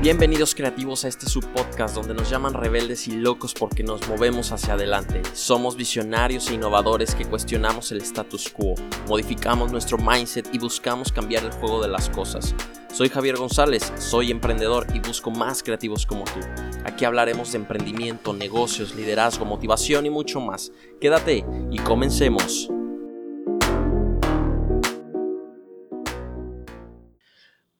Bienvenidos 0.00 0.54
creativos 0.54 1.04
a 1.04 1.08
este 1.08 1.26
subpodcast 1.28 1.94
donde 1.94 2.14
nos 2.14 2.30
llaman 2.30 2.54
rebeldes 2.54 3.06
y 3.06 3.16
locos 3.16 3.52
porque 3.52 3.82
nos 3.82 4.08
movemos 4.08 4.50
hacia 4.50 4.72
adelante. 4.72 5.20
Somos 5.34 5.76
visionarios 5.76 6.48
e 6.48 6.54
innovadores 6.54 7.14
que 7.14 7.26
cuestionamos 7.26 7.92
el 7.92 8.00
status 8.00 8.48
quo, 8.48 8.76
modificamos 9.06 9.70
nuestro 9.70 9.98
mindset 9.98 10.48
y 10.54 10.58
buscamos 10.58 11.12
cambiar 11.12 11.44
el 11.44 11.52
juego 11.52 11.82
de 11.82 11.88
las 11.88 12.08
cosas. 12.08 12.54
Soy 12.90 13.10
Javier 13.10 13.36
González, 13.36 13.92
soy 13.98 14.30
emprendedor 14.30 14.86
y 14.94 15.00
busco 15.00 15.30
más 15.30 15.62
creativos 15.62 16.06
como 16.06 16.24
tú. 16.24 16.40
Aquí 16.86 17.04
hablaremos 17.04 17.52
de 17.52 17.58
emprendimiento, 17.58 18.32
negocios, 18.32 18.94
liderazgo, 18.94 19.44
motivación 19.44 20.06
y 20.06 20.10
mucho 20.10 20.40
más. 20.40 20.72
Quédate 20.98 21.44
y 21.70 21.78
comencemos. 21.78 22.70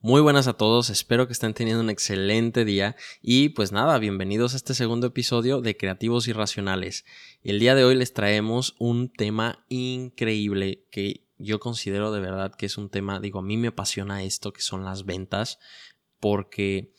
Muy 0.02 0.22
buenas 0.22 0.46
a 0.46 0.54
todos, 0.54 0.88
espero 0.88 1.26
que 1.26 1.34
estén 1.34 1.52
teniendo 1.52 1.82
un 1.82 1.90
excelente 1.90 2.64
día 2.64 2.96
y 3.20 3.50
pues 3.50 3.70
nada, 3.70 3.98
bienvenidos 3.98 4.54
a 4.54 4.56
este 4.56 4.72
segundo 4.72 5.08
episodio 5.08 5.60
de 5.60 5.76
Creativos 5.76 6.26
Irracionales. 6.26 7.04
El 7.42 7.58
día 7.58 7.74
de 7.74 7.84
hoy 7.84 7.96
les 7.96 8.14
traemos 8.14 8.76
un 8.78 9.12
tema 9.12 9.62
increíble 9.68 10.86
que 10.90 11.26
yo 11.36 11.60
considero 11.60 12.12
de 12.12 12.20
verdad 12.20 12.54
que 12.54 12.64
es 12.64 12.78
un 12.78 12.88
tema, 12.88 13.20
digo, 13.20 13.40
a 13.40 13.42
mí 13.42 13.58
me 13.58 13.68
apasiona 13.68 14.22
esto 14.22 14.54
que 14.54 14.62
son 14.62 14.86
las 14.86 15.04
ventas 15.04 15.58
porque 16.18 16.94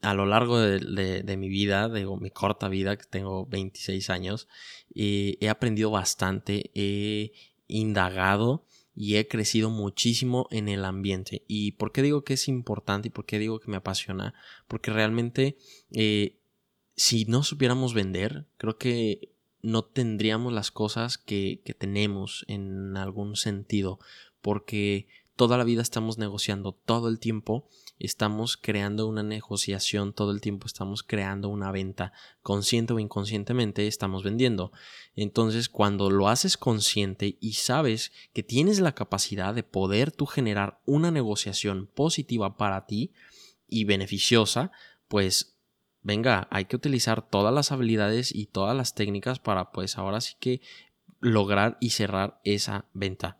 a 0.00 0.14
lo 0.14 0.24
largo 0.24 0.60
de, 0.60 1.36
mi 1.36 1.48
vida, 1.48 1.88
digo, 1.88 2.16
mi 2.16 2.30
corta 2.30 2.68
vida, 2.68 2.96
que 2.96 3.06
tengo 3.06 3.44
26 3.46 4.08
años, 4.08 4.46
eh, 4.94 5.36
he 5.40 5.48
aprendido 5.48 5.90
bastante, 5.90 6.70
he 6.74 7.32
indagado 7.66 8.64
y 8.96 9.16
he 9.16 9.28
crecido 9.28 9.68
muchísimo 9.68 10.48
en 10.50 10.68
el 10.68 10.84
ambiente. 10.84 11.44
¿Y 11.46 11.72
por 11.72 11.92
qué 11.92 12.00
digo 12.00 12.24
que 12.24 12.34
es 12.34 12.48
importante 12.48 13.08
y 13.08 13.10
por 13.10 13.26
qué 13.26 13.38
digo 13.38 13.60
que 13.60 13.70
me 13.70 13.76
apasiona? 13.76 14.34
Porque 14.66 14.90
realmente 14.90 15.58
eh, 15.92 16.38
si 16.96 17.26
no 17.26 17.42
supiéramos 17.42 17.92
vender, 17.92 18.46
creo 18.56 18.78
que 18.78 19.32
no 19.60 19.84
tendríamos 19.84 20.52
las 20.52 20.70
cosas 20.70 21.18
que, 21.18 21.60
que 21.64 21.74
tenemos 21.74 22.46
en 22.48 22.96
algún 22.96 23.36
sentido. 23.36 23.98
Porque 24.40 25.06
toda 25.36 25.58
la 25.58 25.64
vida 25.64 25.82
estamos 25.82 26.16
negociando 26.16 26.72
todo 26.72 27.08
el 27.08 27.18
tiempo 27.18 27.68
estamos 27.98 28.56
creando 28.56 29.06
una 29.06 29.22
negociación 29.22 30.12
todo 30.12 30.30
el 30.30 30.40
tiempo, 30.40 30.66
estamos 30.66 31.02
creando 31.02 31.48
una 31.48 31.72
venta, 31.72 32.12
consciente 32.42 32.92
o 32.92 32.98
inconscientemente 32.98 33.86
estamos 33.86 34.22
vendiendo. 34.22 34.72
Entonces, 35.14 35.68
cuando 35.68 36.10
lo 36.10 36.28
haces 36.28 36.56
consciente 36.56 37.38
y 37.40 37.54
sabes 37.54 38.12
que 38.32 38.42
tienes 38.42 38.80
la 38.80 38.94
capacidad 38.94 39.54
de 39.54 39.62
poder 39.62 40.12
tú 40.12 40.26
generar 40.26 40.80
una 40.84 41.10
negociación 41.10 41.86
positiva 41.86 42.56
para 42.56 42.86
ti 42.86 43.12
y 43.68 43.84
beneficiosa, 43.84 44.72
pues 45.08 45.56
venga, 46.02 46.46
hay 46.50 46.66
que 46.66 46.76
utilizar 46.76 47.28
todas 47.28 47.52
las 47.52 47.72
habilidades 47.72 48.34
y 48.34 48.46
todas 48.46 48.76
las 48.76 48.94
técnicas 48.94 49.38
para 49.38 49.72
pues 49.72 49.98
ahora 49.98 50.20
sí 50.20 50.34
que 50.38 50.60
lograr 51.20 51.78
y 51.80 51.90
cerrar 51.90 52.40
esa 52.44 52.84
venta. 52.92 53.38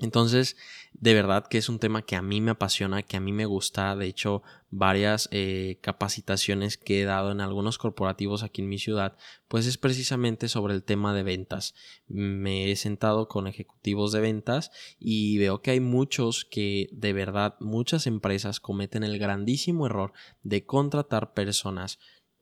Entonces, 0.00 0.56
de 0.92 1.12
verdad 1.12 1.46
que 1.46 1.58
es 1.58 1.68
un 1.68 1.78
tema 1.78 2.02
que 2.02 2.16
a 2.16 2.22
mí 2.22 2.40
me 2.40 2.52
apasiona, 2.52 3.02
que 3.02 3.18
a 3.18 3.20
mí 3.20 3.32
me 3.32 3.44
gusta. 3.44 3.94
De 3.96 4.06
hecho, 4.06 4.42
varias 4.70 5.28
eh, 5.30 5.78
capacitaciones 5.82 6.78
que 6.78 7.02
he 7.02 7.04
dado 7.04 7.32
en 7.32 7.40
algunos 7.40 7.76
corporativos 7.76 8.42
aquí 8.42 8.62
en 8.62 8.68
mi 8.68 8.78
ciudad, 8.78 9.16
pues 9.48 9.66
es 9.66 9.76
precisamente 9.76 10.48
sobre 10.48 10.74
el 10.74 10.82
tema 10.82 11.14
de 11.14 11.22
ventas. 11.22 11.74
Me 12.08 12.70
he 12.70 12.76
sentado 12.76 13.28
con 13.28 13.46
ejecutivos 13.46 14.12
de 14.12 14.20
ventas 14.20 14.70
y 14.98 15.36
veo 15.38 15.60
que 15.60 15.72
hay 15.72 15.80
muchos 15.80 16.46
que 16.46 16.88
de 16.92 17.12
verdad, 17.12 17.56
muchas 17.60 18.06
empresas 18.06 18.58
cometen 18.58 19.04
el 19.04 19.18
grandísimo 19.18 19.86
error 19.86 20.12
de 20.42 20.64
contratar 20.64 21.34
personas 21.34 21.98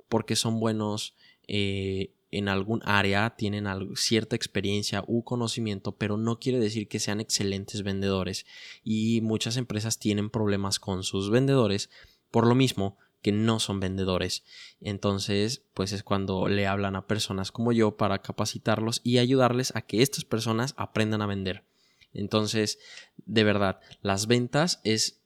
porque 0.09 0.37
son 0.37 0.61
buenos 0.61 1.17
eh, 1.49 2.15
en 2.31 2.49
algún 2.49 2.83
área, 2.85 3.31
tienen 3.37 3.67
cierta 3.95 4.37
experiencia 4.37 5.03
u 5.07 5.23
conocimiento, 5.25 5.97
pero 5.97 6.17
no 6.17 6.39
quiere 6.39 6.59
decir 6.59 6.89
que 6.89 6.99
sean 6.99 7.21
excelentes 7.21 7.83
vendedores. 7.83 8.47
Y 8.85 9.21
muchas 9.23 9.57
empresas 9.57 9.99
tienen 9.99 10.31
problemas 10.31 10.79
con 10.79 11.03
sus 11.03 11.31
vendedores 11.31 11.91
por 12.31 12.47
lo 12.47 12.55
mismo 12.55 12.99
que 13.23 13.33
no 13.33 13.59
son 13.59 13.81
vendedores. 13.81 14.45
Entonces, 14.81 15.65
pues 15.75 15.93
es 15.93 16.03
cuando 16.03 16.49
le 16.49 16.67
hablan 16.67 16.97
a 16.97 17.07
personas 17.07 17.51
como 17.51 17.73
yo 17.73 17.97
para 17.97 18.23
capacitarlos 18.23 19.01
y 19.03 19.19
ayudarles 19.19 19.75
a 19.75 19.83
que 19.83 20.03
estas 20.03 20.25
personas 20.25 20.75
aprendan 20.77 21.23
a 21.23 21.27
vender. 21.27 21.65
Entonces, 22.13 22.79
de 23.17 23.45
verdad, 23.45 23.81
las 24.03 24.27
ventas 24.27 24.81
es 24.85 25.18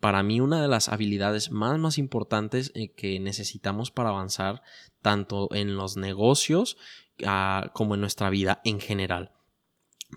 para 0.00 0.22
mí 0.22 0.40
una 0.40 0.60
de 0.60 0.68
las 0.68 0.88
habilidades 0.88 1.50
más 1.50 1.78
más 1.78 1.98
importantes 1.98 2.72
eh, 2.74 2.92
que 2.92 3.18
necesitamos 3.20 3.90
para 3.90 4.10
avanzar 4.10 4.62
tanto 5.00 5.48
en 5.54 5.76
los 5.76 5.96
negocios 5.96 6.76
ah, 7.24 7.70
como 7.74 7.94
en 7.94 8.00
nuestra 8.00 8.30
vida 8.30 8.60
en 8.64 8.80
general. 8.80 9.32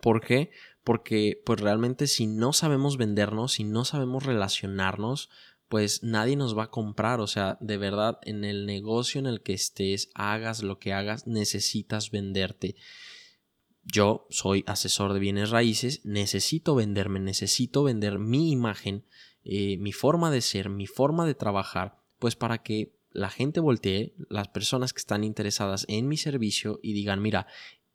¿Por 0.02 0.22
qué? 0.22 0.52
Porque 0.84 1.42
pues 1.46 1.60
realmente 1.60 2.08
si 2.08 2.28
no 2.28 2.54
sabemos 2.54 2.98
vendernos, 2.98 3.54
si 3.54 3.64
no 3.64 3.86
sabemos 3.86 4.26
relacionarnos, 4.26 5.30
pues 5.68 6.04
nadie 6.04 6.36
nos 6.36 6.58
va 6.58 6.66
a 6.66 6.72
comprar. 6.72 7.20
O 7.20 7.28
sea, 7.28 7.58
de 7.60 7.78
verdad, 7.78 8.20
en 8.24 8.44
el 8.44 8.66
negocio 8.66 9.20
en 9.20 9.26
el 9.26 9.42
que 9.42 9.54
estés, 9.54 10.10
hagas 10.14 10.64
lo 10.64 10.80
que 10.80 10.94
hagas, 10.94 11.28
necesitas 11.28 12.12
venderte. 12.12 12.76
Yo 13.84 14.26
soy 14.30 14.64
asesor 14.68 15.14
de 15.14 15.20
bienes 15.20 15.52
raíces, 15.52 16.02
necesito 16.06 16.76
venderme, 16.76 17.20
necesito 17.20 17.84
vender 17.84 18.20
mi 18.20 18.52
imagen 18.52 19.06
eh, 19.48 19.78
mi 19.78 19.92
forma 19.92 20.32
de 20.32 20.42
ser, 20.42 20.70
mi 20.70 20.88
forma 20.88 21.28
de 21.28 21.36
trabajar, 21.36 22.02
pues 22.18 22.36
para 22.36 22.64
que 22.64 22.96
la 23.12 23.30
gente 23.30 23.60
voltee, 23.60 24.16
las 24.28 24.48
personas 24.48 24.92
que 24.92 24.98
están 24.98 25.24
interesadas 25.24 25.86
en 25.88 26.08
mi 26.08 26.18
servicio 26.18 26.80
y 26.82 26.94
digan, 26.94 27.22
mira, 27.22 27.46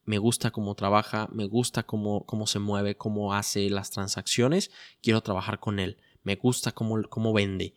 me 0.04 0.18
gusta 0.18 0.52
cómo 0.52 0.76
trabaja, 0.76 1.28
me 1.32 1.46
gusta 1.46 1.82
cómo, 1.82 2.24
cómo 2.24 2.46
se 2.46 2.60
mueve, 2.60 2.96
cómo 2.96 3.34
hace 3.34 3.68
las 3.68 3.90
transacciones, 3.90 4.70
quiero 5.02 5.22
trabajar 5.22 5.58
con 5.58 5.80
él, 5.80 5.98
me 6.22 6.36
gusta 6.36 6.70
cómo, 6.70 7.02
cómo 7.08 7.32
vende. 7.32 7.74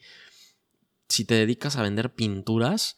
Si 1.10 1.26
te 1.26 1.34
dedicas 1.34 1.76
a 1.76 1.82
vender 1.82 2.14
pinturas, 2.14 2.98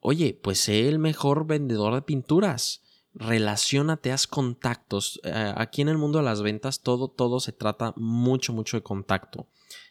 oye, 0.00 0.38
pues 0.40 0.60
sé 0.60 0.86
el 0.86 0.98
mejor 0.98 1.46
vendedor 1.46 1.94
de 1.94 2.02
pinturas. 2.02 2.82
Relaciónate, 3.14 4.12
haz 4.12 4.26
contactos. 4.26 5.20
Eh, 5.24 5.52
aquí 5.56 5.82
en 5.82 5.88
el 5.88 5.98
mundo 5.98 6.18
de 6.18 6.24
las 6.24 6.42
ventas 6.42 6.82
todo, 6.82 7.08
todo 7.08 7.40
se 7.40 7.52
trata 7.52 7.94
mucho, 7.96 8.52
mucho 8.52 8.76
de 8.76 8.82
contacto 8.82 9.48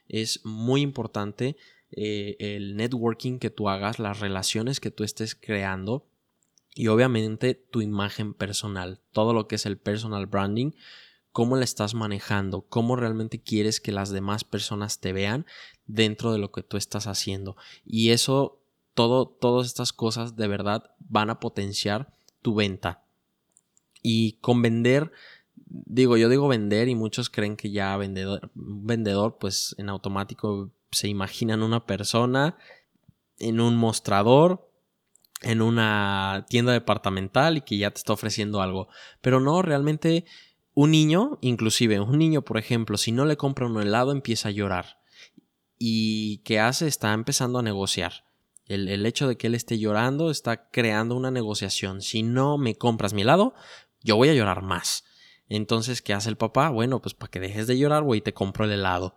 es 0.08 0.46
muy 0.46 0.82
importante 0.82 1.56
eh, 1.92 2.36
el 2.40 2.76
networking 2.76 3.40
que 3.40 3.50
tú 3.50 3.70
hagas, 3.70 4.00
las 4.00 4.20
relaciones 4.20 4.80
que 4.80 4.92
tú 4.92 5.04
estés 5.04 5.36
creando 5.36 6.08
y 6.76 6.88
obviamente 6.88 7.54
tu 7.54 7.82
imagen 7.82 8.34
personal, 8.34 9.00
todo 9.12 9.34
lo 9.34 9.48
que 9.48 9.56
es 9.56 9.66
el 9.66 9.78
personal 9.78 10.26
branding, 10.26 10.72
cómo 11.32 11.56
la 11.56 11.64
estás 11.64 11.94
manejando, 11.94 12.62
cómo 12.62 12.96
realmente 12.96 13.42
quieres 13.42 13.80
que 13.80 13.92
las 13.92 14.10
demás 14.10 14.44
personas 14.44 15.00
te 15.00 15.14
vean 15.14 15.46
dentro 15.86 16.32
de 16.32 16.40
lo 16.40 16.52
que 16.52 16.64
tú 16.64 16.78
estás 16.78 17.08
haciendo. 17.08 17.58
Y 17.86 18.10
eso, 18.10 18.64
todo, 18.94 19.28
todas 19.28 19.68
estas 19.68 19.94
cosas 19.94 20.36
de 20.36 20.48
verdad 20.48 20.96
van 21.00 21.30
a 21.30 21.40
potenciar 21.40 22.14
tu 22.42 22.56
venta. 22.56 23.04
Y 24.02 24.34
con 24.42 24.62
vender 24.62 25.12
digo, 25.74 26.18
yo 26.18 26.30
digo 26.30 26.48
vender 26.48 26.88
y 26.88 26.96
muchos 26.96 27.30
creen 27.30 27.58
que 27.58 27.72
ya 27.72 27.98
vendedor, 27.98 28.52
vendedor, 28.54 29.38
pues 29.40 29.76
en 29.78 29.90
automático 29.90 30.72
se 30.92 31.08
imaginan 31.08 31.64
una 31.64 31.86
persona 31.86 32.58
en 33.40 33.60
un 33.60 33.76
mostrador, 33.76 34.70
en 35.42 35.62
una 35.62 36.46
tienda 36.48 36.72
departamental 36.72 37.58
y 37.58 37.62
que 37.62 37.78
ya 37.78 37.92
te 37.92 37.98
está 37.98 38.14
ofreciendo 38.14 38.62
algo. 38.62 38.88
Pero 39.22 39.40
no, 39.40 39.62
realmente 39.64 40.26
un 40.76 40.92
niño, 40.92 41.40
inclusive 41.42 42.00
un 42.00 42.20
niño, 42.20 42.44
por 42.44 42.58
ejemplo, 42.58 42.98
si 42.98 43.12
no 43.12 43.26
le 43.26 43.36
compra 43.36 43.66
un 43.66 43.82
helado 43.82 44.12
empieza 44.12 44.50
a 44.50 44.52
llorar. 44.52 45.02
¿Y 45.80 46.38
qué 46.46 46.60
hace? 46.60 46.88
Está 46.88 47.14
empezando 47.14 47.60
a 47.60 47.64
negociar. 47.64 48.26
El, 48.66 48.88
el, 48.88 49.06
hecho 49.06 49.28
de 49.28 49.36
que 49.36 49.48
él 49.48 49.56
esté 49.56 49.78
llorando 49.78 50.32
está 50.32 50.70
creando 50.70 51.16
una 51.16 51.32
negociación. 51.32 52.02
Si 52.02 52.24
no 52.24 52.58
me 52.58 52.76
compras 52.76 53.14
mi 53.14 53.24
helado, 53.24 53.54
yo 54.02 54.16
voy 54.16 54.30
a 54.30 54.34
llorar 54.34 54.62
más. 54.62 55.04
Entonces, 55.56 56.02
¿qué 56.02 56.14
hace 56.14 56.30
el 56.30 56.36
papá? 56.36 56.70
Bueno, 56.70 57.00
pues 57.00 57.14
para 57.14 57.30
que 57.30 57.40
dejes 57.40 57.68
de 57.68 57.78
llorar, 57.78 58.02
güey, 58.02 58.22
te 58.22 58.34
compro 58.34 58.66
el 58.66 58.72
helado. 58.72 59.16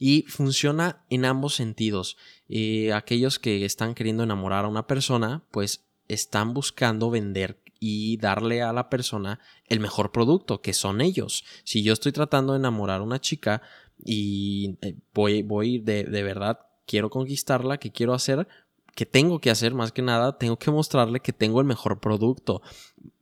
Y 0.00 0.22
funciona 0.22 1.04
en 1.10 1.24
ambos 1.24 1.54
sentidos. 1.54 2.16
Eh, 2.48 2.92
aquellos 2.92 3.38
que 3.38 3.64
están 3.64 3.94
queriendo 3.94 4.24
enamorar 4.24 4.64
a 4.64 4.68
una 4.68 4.88
persona, 4.88 5.44
pues 5.52 5.84
están 6.08 6.54
buscando 6.54 7.08
vender 7.08 7.60
y 7.78 8.16
darle 8.16 8.62
a 8.62 8.72
la 8.72 8.90
persona 8.90 9.38
el 9.68 9.78
mejor 9.78 10.10
producto, 10.10 10.60
que 10.60 10.72
son 10.72 11.00
ellos. 11.00 11.44
Si 11.62 11.84
yo 11.84 11.92
estoy 11.92 12.10
tratando 12.10 12.54
de 12.54 12.58
enamorar 12.58 13.00
a 13.00 13.04
una 13.04 13.20
chica 13.20 13.62
y 14.04 14.78
eh, 14.82 14.96
voy, 15.14 15.42
voy 15.42 15.78
de, 15.78 16.02
de 16.02 16.22
verdad, 16.24 16.66
quiero 16.84 17.10
conquistarla, 17.10 17.78
¿qué 17.78 17.92
quiero 17.92 18.12
hacer? 18.12 18.48
que 18.96 19.04
tengo 19.04 19.40
que 19.42 19.50
hacer 19.50 19.74
más 19.74 19.92
que 19.92 20.00
nada, 20.00 20.38
tengo 20.38 20.58
que 20.58 20.70
mostrarle 20.70 21.20
que 21.20 21.34
tengo 21.34 21.60
el 21.60 21.66
mejor 21.66 22.00
producto, 22.00 22.62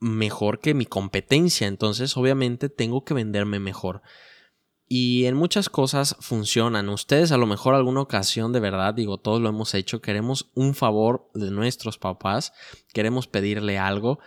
mejor 0.01 0.61
que 0.61 0.75
mi 0.75 0.87
competencia, 0.87 1.67
entonces 1.67 2.17
obviamente 2.17 2.69
tengo 2.69 3.05
que 3.05 3.15
venderme 3.15 3.59
mejor. 3.59 4.03
Y 4.87 5.25
en 5.25 5.35
muchas 5.35 5.69
cosas 5.69 6.17
funcionan. 6.21 6.89
Ustedes 6.89 7.33
a 7.33 7.39
lo 7.39 7.47
mejor 7.47 7.75
alguna 7.75 8.03
ocasión 8.03 8.53
de 8.53 8.61
verdad, 8.61 8.95
digo, 8.95 9.19
todos 9.19 9.41
lo 9.41 9.49
hemos 9.49 9.75
hecho, 9.75 10.03
queremos 10.03 10.51
un 10.55 10.75
favor 10.75 11.31
de 11.35 11.51
nuestros 11.51 11.99
papás, 11.99 12.53
queremos 12.93 13.27
pedirle 13.27 13.79
algo 13.79 14.19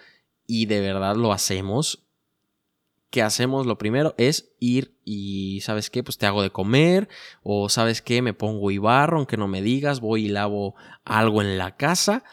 y 0.47 0.65
de 0.65 0.81
verdad 0.81 1.15
lo 1.15 1.31
hacemos. 1.31 2.03
¿Qué 3.09 3.21
hacemos? 3.21 3.65
Lo 3.65 3.77
primero 3.77 4.15
es 4.17 4.51
ir 4.59 4.97
y, 5.05 5.61
¿sabes 5.61 5.89
qué? 5.89 6.03
Pues 6.03 6.17
te 6.17 6.25
hago 6.25 6.41
de 6.41 6.49
comer 6.49 7.07
o, 7.41 7.69
¿sabes 7.69 8.01
qué? 8.01 8.21
Me 8.21 8.33
pongo 8.33 8.69
y 8.71 8.79
barro, 8.79 9.17
aunque 9.17 9.37
no 9.37 9.47
me 9.47 9.61
digas, 9.61 10.01
voy 10.01 10.25
y 10.25 10.29
lavo 10.29 10.75
algo 11.05 11.41
en 11.41 11.57
la 11.57 11.77
casa 11.77 12.23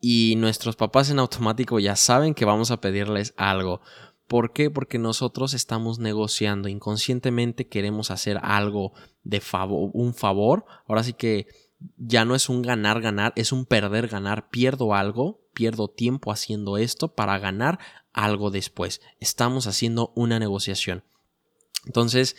y 0.00 0.34
nuestros 0.36 0.76
papás 0.76 1.10
en 1.10 1.18
automático 1.18 1.78
ya 1.78 1.96
saben 1.96 2.34
que 2.34 2.44
vamos 2.44 2.70
a 2.70 2.80
pedirles 2.80 3.34
algo. 3.36 3.80
¿Por 4.26 4.52
qué? 4.52 4.70
Porque 4.70 4.98
nosotros 4.98 5.54
estamos 5.54 5.98
negociando, 5.98 6.68
inconscientemente 6.68 7.66
queremos 7.66 8.10
hacer 8.10 8.38
algo 8.42 8.92
de 9.24 9.40
favor, 9.40 9.90
un 9.94 10.14
favor. 10.14 10.66
Ahora 10.86 11.02
sí 11.02 11.14
que 11.14 11.46
ya 11.96 12.24
no 12.24 12.34
es 12.34 12.48
un 12.48 12.62
ganar, 12.62 13.00
ganar, 13.00 13.32
es 13.36 13.52
un 13.52 13.64
perder, 13.64 14.08
ganar. 14.08 14.50
Pierdo 14.50 14.94
algo, 14.94 15.40
pierdo 15.54 15.88
tiempo 15.88 16.30
haciendo 16.30 16.76
esto 16.76 17.14
para 17.14 17.38
ganar 17.38 17.78
algo 18.12 18.50
después. 18.50 19.00
Estamos 19.18 19.66
haciendo 19.66 20.12
una 20.14 20.38
negociación. 20.38 21.04
Entonces, 21.86 22.36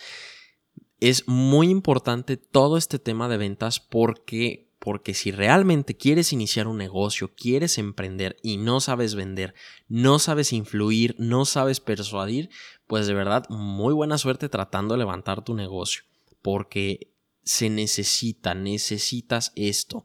es 1.00 1.28
muy 1.28 1.70
importante 1.70 2.38
todo 2.38 2.78
este 2.78 3.00
tema 3.00 3.28
de 3.30 3.38
ventas 3.38 3.80
porque 3.80 4.69
porque 4.80 5.14
si 5.14 5.32
realmente 5.32 5.96
quieres 5.98 6.32
iniciar 6.32 6.68
un 6.68 6.78
negocio, 6.78 7.34
quieres 7.36 7.78
emprender 7.78 8.38
y 8.42 8.58
no 8.58 8.80
sabes 8.80 9.14
vender, 9.14 9.54
no 9.88 10.20
sabes 10.20 10.54
influir, 10.54 11.16
no 11.20 11.46
sabes 11.46 11.82
persuadir, 11.82 12.50
pues 12.88 13.06
de 13.06 13.14
verdad 13.14 13.46
muy 13.50 13.94
buena 13.94 14.18
suerte 14.18 14.48
tratando 14.48 14.94
de 14.94 15.00
levantar 15.00 15.44
tu 15.44 15.54
negocio, 15.54 16.04
porque 16.42 17.12
se 17.44 17.70
necesita, 17.70 18.54
necesitas 18.54 19.52
esto. 19.56 20.04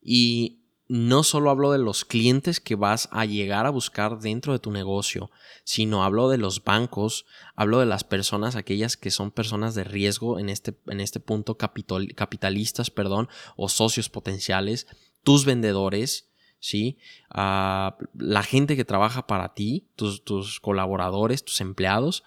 Y 0.00 0.63
no 0.94 1.24
solo 1.24 1.50
hablo 1.50 1.72
de 1.72 1.78
los 1.78 2.04
clientes 2.04 2.60
que 2.60 2.76
vas 2.76 3.08
a 3.10 3.24
llegar 3.24 3.66
a 3.66 3.70
buscar 3.70 4.20
dentro 4.20 4.52
de 4.52 4.60
tu 4.60 4.70
negocio, 4.70 5.32
sino 5.64 6.04
hablo 6.04 6.28
de 6.28 6.38
los 6.38 6.62
bancos, 6.62 7.26
hablo 7.56 7.80
de 7.80 7.86
las 7.86 8.04
personas, 8.04 8.54
aquellas 8.54 8.96
que 8.96 9.10
son 9.10 9.32
personas 9.32 9.74
de 9.74 9.82
riesgo 9.82 10.38
en 10.38 10.48
este, 10.48 10.78
en 10.86 11.00
este 11.00 11.18
punto 11.18 11.56
capitalistas, 11.56 12.90
perdón, 12.90 13.28
o 13.56 13.68
socios 13.68 14.08
potenciales, 14.08 14.86
tus 15.24 15.44
vendedores, 15.44 16.30
¿sí? 16.60 16.96
Ah, 17.28 17.98
la 18.14 18.44
gente 18.44 18.76
que 18.76 18.84
trabaja 18.84 19.26
para 19.26 19.52
ti, 19.52 19.88
tus, 19.96 20.22
tus 20.22 20.60
colaboradores, 20.60 21.44
tus 21.44 21.60
empleados. 21.60 22.22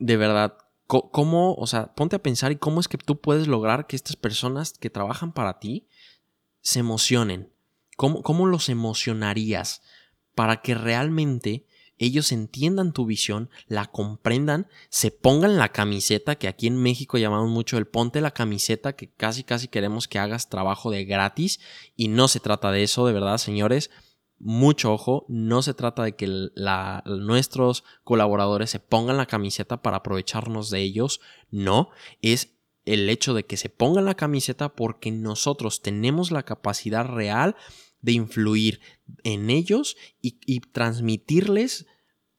De 0.00 0.16
verdad, 0.16 0.58
¿cómo, 0.88 1.54
o 1.54 1.68
sea, 1.68 1.94
ponte 1.94 2.16
a 2.16 2.22
pensar 2.24 2.50
y 2.50 2.56
cómo 2.56 2.80
es 2.80 2.88
que 2.88 2.98
tú 2.98 3.20
puedes 3.20 3.46
lograr 3.46 3.86
que 3.86 3.94
estas 3.94 4.16
personas 4.16 4.72
que 4.72 4.90
trabajan 4.90 5.32
para 5.32 5.60
ti 5.60 5.86
se 6.60 6.80
emocionen? 6.80 7.51
¿Cómo, 8.02 8.24
cómo 8.24 8.48
los 8.48 8.68
emocionarías 8.68 9.80
para 10.34 10.60
que 10.60 10.74
realmente 10.74 11.68
ellos 11.98 12.32
entiendan 12.32 12.92
tu 12.92 13.06
visión, 13.06 13.48
la 13.68 13.92
comprendan, 13.92 14.66
se 14.88 15.12
pongan 15.12 15.56
la 15.56 15.68
camiseta, 15.68 16.34
que 16.34 16.48
aquí 16.48 16.66
en 16.66 16.82
México 16.82 17.16
llamamos 17.16 17.48
mucho 17.48 17.78
el 17.78 17.86
ponte 17.86 18.20
la 18.20 18.32
camiseta, 18.32 18.96
que 18.96 19.12
casi 19.12 19.44
casi 19.44 19.68
queremos 19.68 20.08
que 20.08 20.18
hagas 20.18 20.48
trabajo 20.48 20.90
de 20.90 21.04
gratis 21.04 21.60
y 21.94 22.08
no 22.08 22.26
se 22.26 22.40
trata 22.40 22.72
de 22.72 22.82
eso, 22.82 23.06
de 23.06 23.12
verdad, 23.12 23.38
señores. 23.38 23.88
Mucho 24.40 24.92
ojo, 24.92 25.24
no 25.28 25.62
se 25.62 25.72
trata 25.72 26.02
de 26.02 26.16
que 26.16 26.26
nuestros 27.04 27.84
colaboradores 28.02 28.70
se 28.70 28.80
pongan 28.80 29.16
la 29.16 29.26
camiseta 29.26 29.80
para 29.80 29.98
aprovecharnos 29.98 30.70
de 30.70 30.80
ellos, 30.80 31.20
no, 31.52 31.90
es 32.20 32.56
el 32.84 33.08
hecho 33.08 33.32
de 33.32 33.44
que 33.44 33.56
se 33.56 33.68
pongan 33.68 34.06
la 34.06 34.16
camiseta 34.16 34.70
porque 34.70 35.12
nosotros 35.12 35.82
tenemos 35.82 36.32
la 36.32 36.42
capacidad 36.42 37.06
real 37.06 37.54
de 38.02 38.12
influir 38.12 38.80
en 39.24 39.48
ellos 39.48 39.96
y, 40.20 40.60
transmitirles 40.60 41.86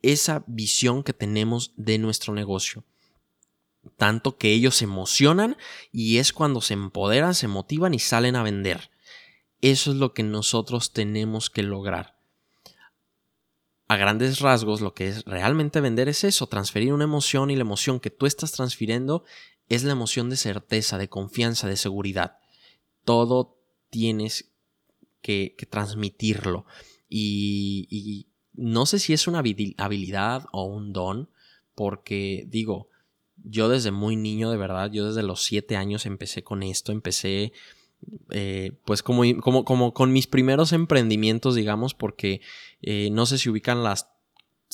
esa 0.01 0.43
visión 0.47 1.03
que 1.03 1.13
tenemos 1.13 1.73
de 1.77 1.97
nuestro 1.97 2.33
negocio. 2.33 2.83
Tanto 3.97 4.37
que 4.37 4.51
ellos 4.51 4.75
se 4.75 4.83
emocionan 4.83 5.57
y 5.91 6.17
es 6.17 6.33
cuando 6.33 6.61
se 6.61 6.73
empoderan, 6.73 7.33
se 7.33 7.47
motivan 7.47 7.93
y 7.93 7.99
salen 7.99 8.35
a 8.35 8.43
vender. 8.43 8.91
Eso 9.61 9.91
es 9.91 9.97
lo 9.97 10.13
que 10.13 10.23
nosotros 10.23 10.91
tenemos 10.91 11.49
que 11.49 11.63
lograr. 11.63 12.19
A 13.87 13.95
grandes 13.95 14.39
rasgos, 14.39 14.81
lo 14.81 14.93
que 14.93 15.07
es 15.07 15.23
realmente 15.25 15.79
vender 15.81 16.09
es 16.09 16.23
eso, 16.23 16.47
transferir 16.47 16.93
una 16.93 17.03
emoción 17.03 17.49
y 17.49 17.55
la 17.55 17.61
emoción 17.61 17.99
que 17.99 18.09
tú 18.09 18.25
estás 18.25 18.51
transfiriendo 18.51 19.23
es 19.69 19.83
la 19.83 19.91
emoción 19.91 20.29
de 20.29 20.37
certeza, 20.37 20.97
de 20.97 21.09
confianza, 21.09 21.67
de 21.67 21.77
seguridad. 21.77 22.37
Todo 23.05 23.57
tienes 23.89 24.52
que, 25.23 25.55
transmitirlo. 25.69 26.65
Y, 27.09 28.27
no 28.53 28.85
sé 28.85 28.99
si 28.99 29.13
es 29.13 29.27
una 29.27 29.39
habilidad 29.39 30.45
o 30.51 30.65
un 30.65 30.93
don, 30.93 31.29
porque 31.73 32.45
digo, 32.47 32.89
yo 33.43 33.67
desde 33.67 33.89
muy 33.89 34.15
niño, 34.15 34.51
de 34.51 34.57
verdad, 34.57 34.91
yo 34.91 35.07
desde 35.07 35.23
los 35.23 35.43
siete 35.43 35.75
años 35.75 36.05
empecé 36.05 36.43
con 36.43 36.61
esto, 36.61 36.91
empecé 36.91 37.51
eh, 38.29 38.73
pues 38.85 39.01
como, 39.01 39.23
como, 39.41 39.65
como, 39.65 39.93
con 39.93 40.13
mis 40.13 40.27
primeros 40.27 40.71
emprendimientos, 40.73 41.55
digamos, 41.55 41.93
porque 41.93 42.41
eh, 42.81 43.09
no 43.11 43.25
sé 43.25 43.39
si 43.39 43.49
ubican 43.49 43.83
las, 43.83 44.09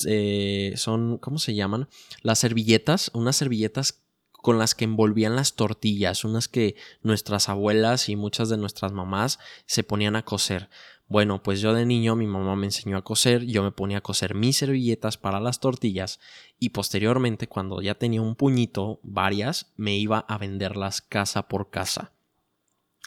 eh, 0.06 0.74
son, 0.76 1.18
¿cómo 1.18 1.38
se 1.38 1.54
llaman? 1.54 1.88
Las 2.22 2.40
servilletas, 2.40 3.10
unas 3.14 3.36
servilletas 3.36 4.02
con 4.42 4.58
las 4.58 4.74
que 4.74 4.84
envolvían 4.84 5.36
las 5.36 5.54
tortillas, 5.54 6.24
unas 6.24 6.48
que 6.48 6.76
nuestras 7.02 7.48
abuelas 7.48 8.08
y 8.08 8.16
muchas 8.16 8.48
de 8.48 8.56
nuestras 8.56 8.92
mamás 8.92 9.38
se 9.66 9.82
ponían 9.82 10.16
a 10.16 10.24
coser. 10.24 10.68
Bueno, 11.10 11.42
pues 11.42 11.60
yo 11.60 11.74
de 11.74 11.86
niño 11.86 12.14
mi 12.14 12.26
mamá 12.26 12.54
me 12.54 12.66
enseñó 12.66 12.96
a 12.96 13.02
coser, 13.02 13.44
yo 13.44 13.64
me 13.64 13.72
ponía 13.72 13.98
a 13.98 14.02
coser 14.02 14.34
mis 14.34 14.58
servilletas 14.58 15.18
para 15.18 15.40
las 15.40 15.58
tortillas 15.58 16.20
y 16.58 16.68
posteriormente 16.68 17.48
cuando 17.48 17.82
ya 17.82 17.96
tenía 17.96 18.22
un 18.22 18.36
puñito, 18.36 19.00
varias, 19.02 19.72
me 19.76 19.96
iba 19.96 20.20
a 20.20 20.38
venderlas 20.38 21.00
casa 21.00 21.48
por 21.48 21.70
casa. 21.70 22.12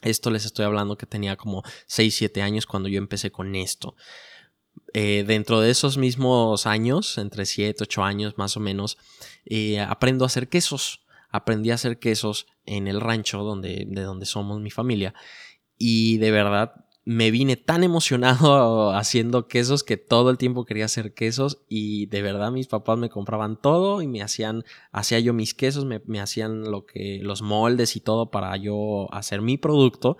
Esto 0.02 0.32
les 0.32 0.44
estoy 0.44 0.66
hablando 0.66 0.98
que 0.98 1.06
tenía 1.06 1.38
como 1.38 1.64
6, 1.88 2.14
7 2.14 2.42
años 2.42 2.66
cuando 2.66 2.90
yo 2.90 2.98
empecé 2.98 3.32
con 3.32 3.56
esto. 3.56 3.96
Eh, 4.94 5.24
dentro 5.26 5.62
de 5.62 5.72
esos 5.72 5.98
mismos 5.98 6.68
años, 6.68 7.18
entre 7.18 7.46
7, 7.46 7.84
8 7.84 8.04
años 8.04 8.38
más 8.38 8.58
o 8.58 8.60
menos, 8.60 8.98
eh, 9.46 9.80
aprendo 9.80 10.26
a 10.26 10.28
hacer 10.28 10.50
quesos 10.50 11.03
aprendí 11.34 11.72
a 11.72 11.76
hacer 11.76 12.00
quesos 12.00 12.46
en 12.66 12.88
el 12.88 13.02
rancho 13.02 13.44
donde, 13.44 13.86
de 13.90 14.02
donde 14.04 14.26
somos 14.26 14.62
mi 14.62 14.70
familia. 14.70 15.14
Y 15.78 16.18
de 16.20 16.32
verdad 16.32 16.86
me 17.06 17.32
vine 17.32 17.58
tan 17.58 17.84
emocionado 17.84 18.92
haciendo 18.96 19.48
quesos 19.48 19.84
que 19.84 19.98
todo 19.98 20.30
el 20.30 20.38
tiempo 20.38 20.64
quería 20.64 20.86
hacer 20.86 21.14
quesos 21.16 21.64
y 21.68 22.06
de 22.06 22.22
verdad 22.22 22.52
mis 22.52 22.68
papás 22.68 23.00
me 23.00 23.10
compraban 23.10 23.60
todo 23.60 24.04
y 24.04 24.08
me 24.08 24.22
hacían, 24.22 24.64
hacía 24.92 25.20
yo 25.20 25.34
mis 25.34 25.56
quesos, 25.56 25.86
me, 25.86 26.02
me 26.06 26.22
hacían 26.22 26.70
lo 26.70 26.86
que, 26.86 27.20
los 27.22 27.42
moldes 27.42 27.96
y 27.96 28.00
todo 28.00 28.30
para 28.30 28.56
yo 28.56 29.08
hacer 29.12 29.42
mi 29.42 29.58
producto 29.58 30.18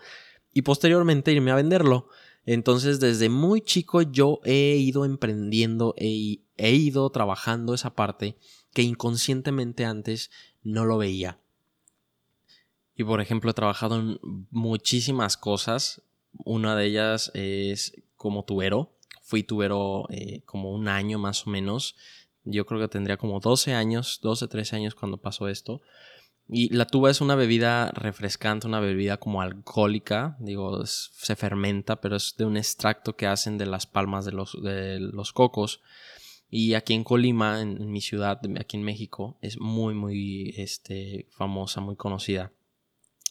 y 0.52 0.64
posteriormente 0.64 1.32
irme 1.32 1.52
a 1.52 1.56
venderlo. 1.56 2.08
Entonces 2.46 3.00
desde 3.00 3.30
muy 3.30 3.62
chico 3.62 4.02
yo 4.02 4.40
he 4.44 4.76
ido 4.78 5.06
emprendiendo, 5.06 5.94
he, 5.96 6.42
he 6.58 6.72
ido 6.72 7.08
trabajando 7.12 7.76
esa 7.76 7.94
parte 7.94 8.36
que 8.74 8.82
inconscientemente 8.82 9.86
antes 9.86 10.32
no 10.64 10.86
lo 10.86 10.98
veía. 10.98 11.40
Y 12.96 13.04
por 13.04 13.22
ejemplo, 13.22 13.52
he 13.52 13.54
trabajado 13.54 14.00
en 14.00 14.20
muchísimas 14.52 15.38
cosas. 15.38 16.02
Una 16.46 16.76
de 16.76 16.86
ellas 16.86 17.32
es 17.34 17.94
como 18.16 18.46
tubero. 18.46 18.92
Fui 19.22 19.44
tubero 19.44 20.06
eh, 20.10 20.42
como 20.46 20.72
un 20.72 20.88
año 20.88 21.18
más 21.18 21.48
o 21.48 21.50
menos. 21.50 21.96
Yo 22.44 22.66
creo 22.66 22.80
que 22.82 22.88
tendría 22.88 23.18
como 23.18 23.40
12 23.40 23.74
años, 23.74 24.20
12, 24.22 24.48
13 24.48 24.76
años 24.76 24.96
cuando 24.96 25.18
pasó 25.18 25.48
esto. 25.48 25.82
Y 26.50 26.74
la 26.74 26.86
tuba 26.86 27.10
es 27.10 27.22
una 27.22 27.36
bebida 27.36 27.90
refrescante, 27.92 28.68
una 28.68 28.82
bebida 28.82 29.18
como 29.18 29.42
alcohólica, 29.42 30.36
digo, 30.40 30.86
se 30.86 31.36
fermenta, 31.38 32.02
pero 32.02 32.18
es 32.18 32.36
de 32.38 32.46
un 32.46 32.58
extracto 32.58 33.16
que 33.16 33.28
hacen 33.28 33.58
de 33.58 33.66
las 33.66 33.88
palmas 33.88 34.26
de 34.26 34.34
los, 34.34 34.62
de 34.62 35.00
los 35.00 35.32
cocos. 35.32 35.82
Y 36.50 36.76
aquí 36.76 36.94
en 36.94 37.04
Colima, 37.04 37.62
en, 37.62 37.92
mi 37.92 38.02
ciudad, 38.02 38.40
aquí 38.60 38.78
en 38.78 38.84
México, 38.84 39.38
es 39.42 39.60
muy, 39.60 39.94
muy 39.94 40.54
este, 40.58 41.28
famosa, 41.32 41.82
muy 41.82 41.96
conocida. 41.96 42.52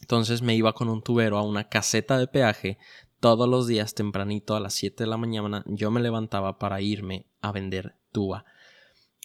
Entonces 0.00 0.42
me 0.42 0.56
iba 0.56 0.72
con 0.72 0.88
un 0.88 1.02
tubero 1.02 1.38
a 1.38 1.42
una 1.42 1.68
caseta 1.68 2.18
de 2.18 2.26
peaje 2.26 2.78
todos 3.20 3.48
los 3.48 3.68
días 3.68 3.94
tempranito 3.94 4.56
a 4.56 4.60
las 4.60 4.74
7 4.74 5.04
de 5.04 5.10
la 5.10 5.16
mañana. 5.16 5.62
Yo 5.66 5.92
me 5.92 6.00
levantaba 6.00 6.58
para 6.58 6.80
irme 6.80 7.26
a 7.40 7.52
vender 7.52 7.94
tuba. 8.10 8.44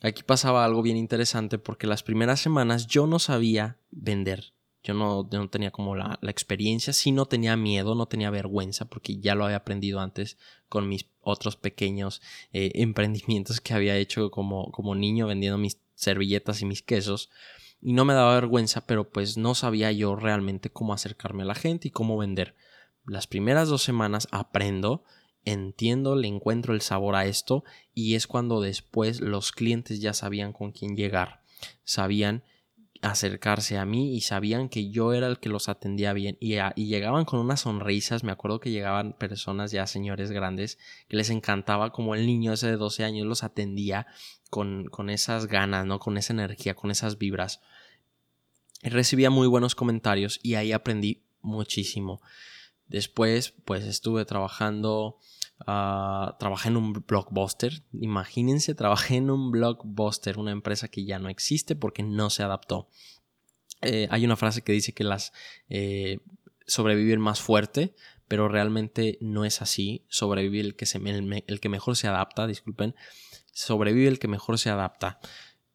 Aquí 0.04 0.22
pasaba 0.22 0.64
algo 0.64 0.84
bien 0.84 0.98
interesante 0.98 1.58
porque 1.58 1.88
las 1.88 2.04
primeras 2.04 2.40
semanas 2.40 2.86
yo 2.86 3.08
no 3.08 3.18
sabía 3.18 3.80
vender. 3.90 4.54
Yo 4.84 4.94
no, 4.94 5.28
no 5.32 5.50
tenía 5.50 5.72
como 5.72 5.96
la, 5.96 6.18
la, 6.22 6.32
experiencia, 6.32 6.94
sí 6.94 7.12
no 7.12 7.26
tenía 7.26 7.58
miedo, 7.58 7.96
no 7.96 8.08
tenía 8.08 8.30
vergüenza 8.30 8.86
porque 8.86 9.18
ya 9.18 9.36
lo 9.36 9.46
había 9.46 9.58
aprendido 9.58 10.00
antes 10.00 10.38
con 10.70 10.88
mis 10.88 11.08
otros 11.22 11.58
pequeños 11.58 12.22
eh, 12.54 12.72
emprendimientos 12.76 13.60
que 13.60 13.74
había 13.74 13.98
hecho 13.98 14.32
como, 14.32 14.72
como 14.72 14.96
niño 14.96 15.28
vendiendo 15.28 15.58
mis 15.58 15.80
servilletas 15.96 16.62
y 16.62 16.66
mis 16.66 16.82
quesos. 16.82 17.30
y 17.82 17.94
no 17.94 18.06
me 18.06 18.14
daba 18.14 18.36
vergüenza, 18.36 18.86
pero 18.88 19.10
pues 19.10 19.38
no 19.38 19.56
sabía 19.56 19.92
yo 19.92 20.16
realmente 20.16 20.70
cómo 20.70 20.94
acercarme 20.94 21.44
a 21.44 21.48
la 21.48 21.56
gente 21.56 21.90
y 21.90 21.92
cómo 21.92 22.18
vender. 22.18 22.56
Las 23.06 23.28
primeras 23.28 23.70
dos 23.70 23.84
semanas 23.84 24.28
aprendo, 24.32 25.04
entiendo, 25.46 26.16
le 26.16 26.28
encuentro 26.28 26.74
el 26.74 26.82
sabor 26.82 27.16
a 27.16 27.26
esto 27.26 27.64
y 27.94 28.16
es 28.16 28.28
cuando 28.28 28.62
después 28.62 29.22
los 29.22 29.52
clientes 29.52 30.02
ya 30.02 30.14
sabían 30.14 30.54
con 30.54 30.72
quién 30.72 30.96
llegar, 30.96 31.42
sabían 31.84 32.44
acercarse 33.02 33.78
a 33.78 33.86
mí 33.86 34.16
y 34.16 34.22
sabían 34.22 34.70
que 34.70 34.90
yo 34.90 35.14
era 35.14 35.28
el 35.28 35.40
que 35.40 35.50
los 35.50 35.70
atendía 35.70 36.14
bien 36.14 36.38
y, 36.40 36.58
llegaban 36.86 37.26
con 37.26 37.40
unas 37.40 37.62
sonrisas, 37.62 38.24
me 38.24 38.32
acuerdo 38.32 38.60
que 38.60 38.72
llegaban 38.72 39.14
personas 39.14 39.72
ya 39.72 39.88
señores 39.88 40.32
grandes 40.32 40.78
que 41.08 41.18
les 41.18 41.30
encantaba 41.30 41.92
como 41.92 42.16
el 42.16 42.26
niño 42.26 42.54
ese 42.54 42.68
de 42.68 42.78
12 42.78 43.04
años 43.04 43.28
los 43.28 43.44
atendía 43.44 44.08
con, 44.50 44.86
con 44.86 45.10
esas 45.10 45.48
ganas, 45.48 45.86
¿no? 45.86 46.00
Con 46.00 46.18
esa 46.18 46.34
energía, 46.34 46.76
con 46.76 46.92
esas 46.92 47.18
vibras. 47.18 47.62
recibía 48.84 49.30
muy 49.30 49.48
buenos 49.48 49.76
comentarios 49.76 50.40
y 50.44 50.56
ahí 50.56 50.72
aprendí 50.72 51.24
muchísimo. 51.42 52.22
Después 52.88 53.54
pues 53.66 53.84
estuve 53.84 54.26
trabajando 54.26 55.18
Ah, 55.66 56.36
trabajé 56.40 56.70
en 56.70 56.78
un 56.78 56.94
blockbuster. 56.94 57.84
Imagínense, 57.94 58.76
trabajé 58.76 59.16
en 59.16 59.32
un 59.32 59.52
blockbuster, 59.52 60.38
una 60.38 60.52
empresa 60.52 60.88
que 60.88 61.06
ya 61.06 61.20
no 61.20 61.30
existe 61.30 61.76
porque 61.76 62.04
no 62.04 62.30
se 62.30 62.44
adaptó. 62.44 62.90
Eh, 63.82 64.08
hay 64.12 64.26
una 64.26 64.36
frase 64.36 64.62
que 64.62 64.72
dice 64.72 64.94
que 64.94 65.04
las 65.04 65.34
eh, 65.70 66.20
sobreviven 66.66 67.20
más 67.20 67.42
fuerte, 67.42 67.96
pero 68.28 68.50
realmente 68.50 69.18
no 69.22 69.46
es 69.46 69.62
así. 69.62 70.06
Sobrevive 70.10 70.60
el 70.60 70.76
que, 70.76 70.86
se, 70.86 71.00
el 71.00 71.60
que 71.60 71.70
mejor 71.70 71.96
se 71.96 72.08
adapta, 72.08 72.46
disculpen. 72.46 72.96
Sobrevive 73.52 74.08
el 74.08 74.20
que 74.20 74.28
mejor 74.28 74.60
se 74.60 74.70
adapta. 74.70 75.20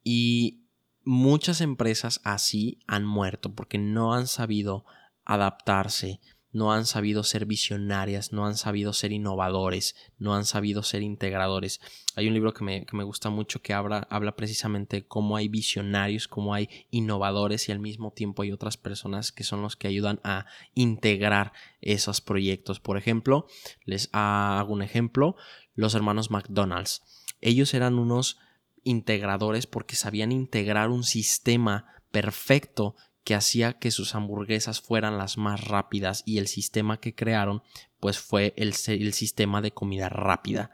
Y 0.04 0.62
muchas 1.04 1.60
empresas 1.60 2.20
así 2.22 2.78
han 2.86 3.04
muerto 3.04 3.54
porque 3.54 3.78
no 3.78 4.14
han 4.14 4.26
sabido 4.26 4.84
adaptarse 5.24 6.20
no 6.52 6.72
han 6.72 6.84
sabido 6.84 7.24
ser 7.24 7.46
visionarias, 7.46 8.32
no 8.32 8.46
han 8.46 8.56
sabido 8.56 8.92
ser 8.92 9.10
innovadores, 9.12 9.96
no 10.18 10.34
han 10.34 10.44
sabido 10.44 10.82
ser 10.82 11.02
integradores. 11.02 11.80
Hay 12.14 12.28
un 12.28 12.34
libro 12.34 12.52
que 12.52 12.62
me, 12.64 13.04
gusta 13.04 13.30
mucho 13.30 13.62
que 13.62 13.72
habla, 13.72 14.06
habla 14.10 14.36
precisamente 14.36 14.96
de 14.96 15.06
cómo 15.06 15.36
hay 15.36 15.48
visionarios, 15.48 16.28
cómo 16.28 16.54
hay 16.54 16.68
innovadores 16.90 17.68
y 17.68 17.72
al 17.72 17.78
mismo 17.78 18.12
tiempo 18.12 18.42
hay 18.42 18.52
otras 18.52 18.76
personas 18.76 19.32
que 19.32 19.44
son 19.44 19.62
los 19.62 19.76
que 19.76 19.88
ayudan 19.88 20.20
a 20.24 20.46
integrar 20.74 21.52
esos 21.80 22.20
proyectos. 22.20 22.80
Por 22.80 22.98
ejemplo, 22.98 23.46
les 23.84 24.10
hago 24.12 24.72
un 24.72 24.82
ejemplo, 24.82 25.36
los 25.74 25.94
hermanos 25.94 26.30
McDonald's. 26.30 27.02
Ellos 27.40 27.72
eran 27.72 27.98
unos 27.98 28.38
integradores 28.84 29.66
porque 29.66 29.96
sabían 29.96 30.32
integrar 30.32 30.90
un 30.90 31.04
sistema 31.04 31.86
perfecto 32.10 32.94
que 33.24 33.34
hacía 33.34 33.74
que 33.74 33.90
sus 33.90 34.14
hamburguesas 34.14 34.80
fueran 34.80 35.18
las 35.18 35.38
más 35.38 35.64
rápidas 35.64 36.22
y 36.26 36.38
el 36.38 36.48
sistema 36.48 36.98
que 36.98 37.14
crearon 37.14 37.62
pues 38.00 38.18
fue 38.18 38.52
el, 38.56 38.74
el, 38.86 39.12
sistema 39.12 39.62
de 39.62 39.72
comida 39.72 40.08
rápida. 40.08 40.72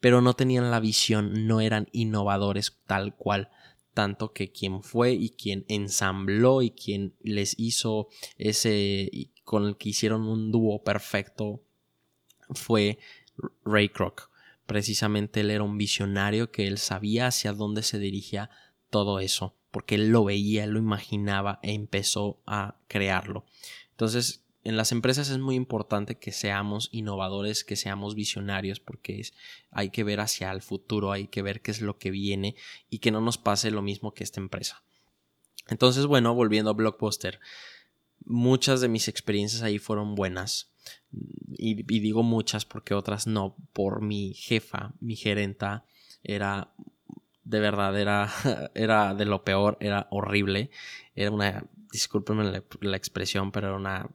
Pero 0.00 0.22
no 0.22 0.34
tenían 0.34 0.70
la 0.70 0.80
visión, 0.80 1.46
no 1.46 1.60
eran 1.60 1.88
innovadores 1.92 2.78
tal 2.86 3.14
cual, 3.14 3.50
tanto 3.92 4.32
que 4.32 4.52
quien 4.52 4.82
fue 4.82 5.12
y 5.12 5.30
quien 5.30 5.66
ensambló 5.68 6.62
y 6.62 6.70
quien 6.70 7.14
les 7.20 7.54
hizo 7.58 8.08
ese 8.38 9.10
con 9.44 9.64
el 9.66 9.76
que 9.76 9.90
hicieron 9.90 10.26
un 10.26 10.50
dúo 10.50 10.82
perfecto 10.82 11.62
fue 12.50 12.98
Ray 13.64 13.90
Kroc. 13.90 14.30
Precisamente 14.64 15.40
él 15.40 15.50
era 15.50 15.62
un 15.62 15.78
visionario 15.78 16.50
que 16.50 16.66
él 16.66 16.78
sabía 16.78 17.28
hacia 17.28 17.52
dónde 17.52 17.82
se 17.82 17.98
dirigía 17.98 18.50
todo 18.90 19.20
eso 19.20 19.54
porque 19.76 19.96
él 19.96 20.08
lo 20.08 20.24
veía, 20.24 20.66
lo 20.66 20.78
imaginaba 20.78 21.60
e 21.62 21.74
empezó 21.74 22.40
a 22.46 22.76
crearlo. 22.88 23.44
Entonces, 23.90 24.42
en 24.64 24.78
las 24.78 24.90
empresas 24.90 25.28
es 25.28 25.36
muy 25.36 25.54
importante 25.54 26.18
que 26.18 26.32
seamos 26.32 26.88
innovadores, 26.92 27.62
que 27.62 27.76
seamos 27.76 28.14
visionarios, 28.14 28.80
porque 28.80 29.20
es, 29.20 29.34
hay 29.70 29.90
que 29.90 30.02
ver 30.02 30.20
hacia 30.20 30.50
el 30.50 30.62
futuro, 30.62 31.12
hay 31.12 31.26
que 31.28 31.42
ver 31.42 31.60
qué 31.60 31.72
es 31.72 31.82
lo 31.82 31.98
que 31.98 32.10
viene 32.10 32.56
y 32.88 33.00
que 33.00 33.10
no 33.10 33.20
nos 33.20 33.36
pase 33.36 33.70
lo 33.70 33.82
mismo 33.82 34.14
que 34.14 34.24
esta 34.24 34.40
empresa. 34.40 34.82
Entonces, 35.68 36.06
bueno, 36.06 36.34
volviendo 36.34 36.70
a 36.70 36.72
Blockbuster, 36.72 37.38
muchas 38.24 38.80
de 38.80 38.88
mis 38.88 39.08
experiencias 39.08 39.60
ahí 39.60 39.78
fueron 39.78 40.14
buenas. 40.14 40.72
Y 41.50 41.82
digo 41.82 42.22
muchas 42.22 42.64
porque 42.64 42.94
otras 42.94 43.26
no, 43.26 43.56
por 43.74 44.00
mi 44.00 44.32
jefa, 44.32 44.94
mi 45.00 45.16
gerenta, 45.16 45.84
era 46.22 46.72
de 47.46 47.60
verdad 47.60 47.98
era, 47.98 48.28
era 48.74 49.14
de 49.14 49.24
lo 49.24 49.44
peor, 49.44 49.78
era 49.80 50.08
horrible. 50.10 50.70
Era 51.14 51.30
una, 51.30 51.64
discúlpenme 51.92 52.44
la, 52.80 52.96
expresión, 52.96 53.52
pero 53.52 53.68
era 53.68 53.76
una, 53.76 54.10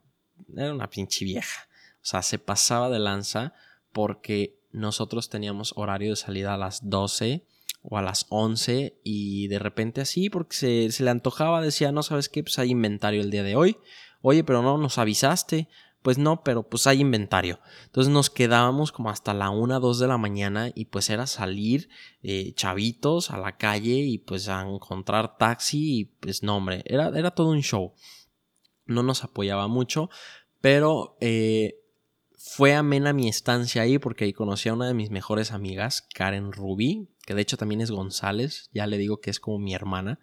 era 0.55 0.73
una 0.73 0.89
pinche 0.89 1.25
vieja. 1.25 1.67
O 1.95 2.05
sea, 2.05 2.21
se 2.21 2.39
pasaba 2.39 2.89
de 2.89 2.99
lanza 2.99 3.53
porque 3.93 4.59
nosotros 4.71 5.29
teníamos 5.29 5.73
horario 5.75 6.11
de 6.11 6.15
salida 6.15 6.53
a 6.53 6.57
las 6.57 6.89
12 6.89 7.45
o 7.83 7.97
a 7.97 8.01
las 8.01 8.25
11 8.29 8.99
y 9.03 9.47
de 9.47 9.59
repente 9.59 10.01
así, 10.01 10.29
porque 10.29 10.55
se, 10.55 10.91
se 10.91 11.03
le 11.03 11.09
antojaba, 11.09 11.61
decía, 11.61 11.91
no 11.91 12.03
sabes 12.03 12.29
qué, 12.29 12.43
pues 12.43 12.59
hay 12.59 12.71
inventario 12.71 13.21
el 13.21 13.31
día 13.31 13.43
de 13.43 13.55
hoy. 13.55 13.77
Oye, 14.21 14.43
pero 14.43 14.61
no 14.61 14.77
nos 14.77 14.97
avisaste. 14.97 15.67
Pues 16.01 16.17
no, 16.17 16.43
pero 16.43 16.63
pues 16.63 16.87
hay 16.87 16.99
inventario. 16.99 17.59
Entonces 17.85 18.11
nos 18.11 18.29
quedábamos 18.29 18.91
como 18.91 19.09
hasta 19.09 19.33
la 19.33 19.51
1, 19.51 19.79
2 19.79 19.99
de 19.99 20.07
la 20.07 20.17
mañana 20.17 20.71
y 20.73 20.85
pues 20.85 21.09
era 21.09 21.27
salir 21.27 21.89
eh, 22.23 22.53
chavitos 22.55 23.29
a 23.29 23.37
la 23.37 23.57
calle 23.57 23.93
y 23.93 24.17
pues 24.17 24.49
a 24.49 24.61
encontrar 24.61 25.37
taxi 25.37 25.99
y 25.99 26.05
pues 26.05 26.41
no 26.41 26.57
hombre, 26.57 26.83
era, 26.85 27.09
era 27.09 27.31
todo 27.31 27.49
un 27.49 27.61
show. 27.61 27.93
No 28.85 29.03
nos 29.03 29.23
apoyaba 29.23 29.67
mucho, 29.67 30.09
pero 30.59 31.17
eh, 31.21 31.75
fue 32.35 32.73
amena 32.73 33.13
mi 33.13 33.29
estancia 33.29 33.83
ahí 33.83 33.99
porque 33.99 34.25
ahí 34.25 34.33
conocí 34.33 34.69
a 34.69 34.73
una 34.73 34.87
de 34.87 34.95
mis 34.95 35.11
mejores 35.11 35.51
amigas, 35.51 36.07
Karen 36.15 36.51
Ruby, 36.51 37.09
que 37.27 37.35
de 37.35 37.41
hecho 37.43 37.57
también 37.57 37.81
es 37.81 37.91
González, 37.91 38.71
ya 38.73 38.87
le 38.87 38.97
digo 38.97 39.21
que 39.21 39.29
es 39.29 39.39
como 39.39 39.59
mi 39.59 39.75
hermana 39.75 40.19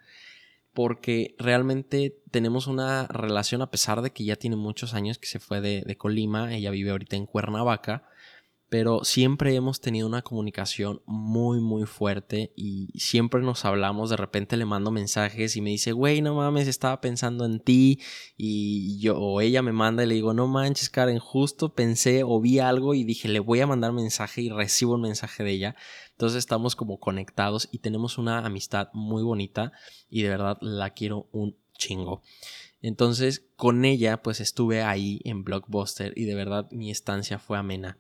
porque 0.79 1.35
realmente 1.41 2.21
tenemos 2.31 2.69
una 2.69 3.09
relación 3.09 3.63
a 3.63 3.71
pesar 3.73 4.01
de 4.01 4.13
que 4.13 4.23
ya 4.23 4.37
tiene 4.37 4.55
muchos 4.55 4.95
años 4.95 5.19
que 5.19 5.27
se 5.27 5.41
fue 5.41 5.61
de, 5.61 5.97
Colima, 5.97 6.55
ella 6.55 6.71
vive 6.71 6.93
ahorita 6.93 7.17
en 7.17 7.27
Cuernavaca, 7.27 8.09
pero 8.69 9.05
siempre 9.05 9.55
hemos 9.55 9.81
tenido 9.81 10.07
una 10.07 10.23
comunicación 10.23 11.03
muy 11.07 11.61
muy 11.61 11.87
fuerte 11.87 12.53
y 12.57 12.89
siempre 12.99 13.41
nos 13.41 13.65
hablamos, 13.65 14.11
de 14.11 14.17
repente 14.17 14.57
le 14.57 14.65
mando 14.65 14.91
mensajes 14.91 15.57
y 15.57 15.61
me 15.61 15.71
dice, 15.71 15.93
güey, 15.93 16.21
no 16.21 16.35
mames, 16.35 16.69
estaba 16.69 17.01
pensando 17.01 17.45
en 17.45 17.61
ti 17.61 18.01
y 18.37 18.99
yo 19.01 19.19
o 19.19 19.41
ella 19.41 19.63
me 19.63 19.73
manda 19.73 20.05
y 20.05 20.07
le 20.07 20.15
digo, 20.15 20.35
no 20.35 20.47
manches, 20.47 20.91
Karen, 20.91 21.19
justo 21.19 21.75
pensé 21.75 22.23
o 22.25 22.41
vi 22.41 22.59
algo 22.59 22.95
y 22.95 23.05
dije, 23.05 23.29
le 23.29 23.41
voy 23.41 23.61
a 23.61 23.67
mandar 23.67 23.93
mensaje 23.93 24.43
y 24.43 24.51
recibo 24.51 24.95
un 24.95 25.03
mensaje 25.03 25.43
de 25.45 25.51
ella. 25.53 25.77
Entonces 26.13 26.39
estamos 26.39 26.77
como 26.77 26.99
conectados 26.99 27.69
y 27.73 27.79
tenemos 27.79 28.19
una 28.19 28.45
amistad 28.45 28.89
muy 28.93 29.23
bonita 29.23 29.73
y 30.11 30.23
de 30.23 30.29
verdad 30.29 30.59
la 30.61 30.91
quiero 30.91 31.29
un 31.33 31.57
chingo. 31.79 32.23
Entonces 32.81 33.45
con 33.57 33.85
ella 33.85 34.23
pues 34.23 34.41
estuve 34.41 34.83
ahí 34.83 35.21
en 35.25 35.45
Blockbuster 35.45 36.13
y 36.17 36.25
de 36.25 36.35
verdad 36.35 36.69
mi 36.71 36.91
estancia 36.91 37.39
fue 37.39 37.59
amena. 37.59 37.99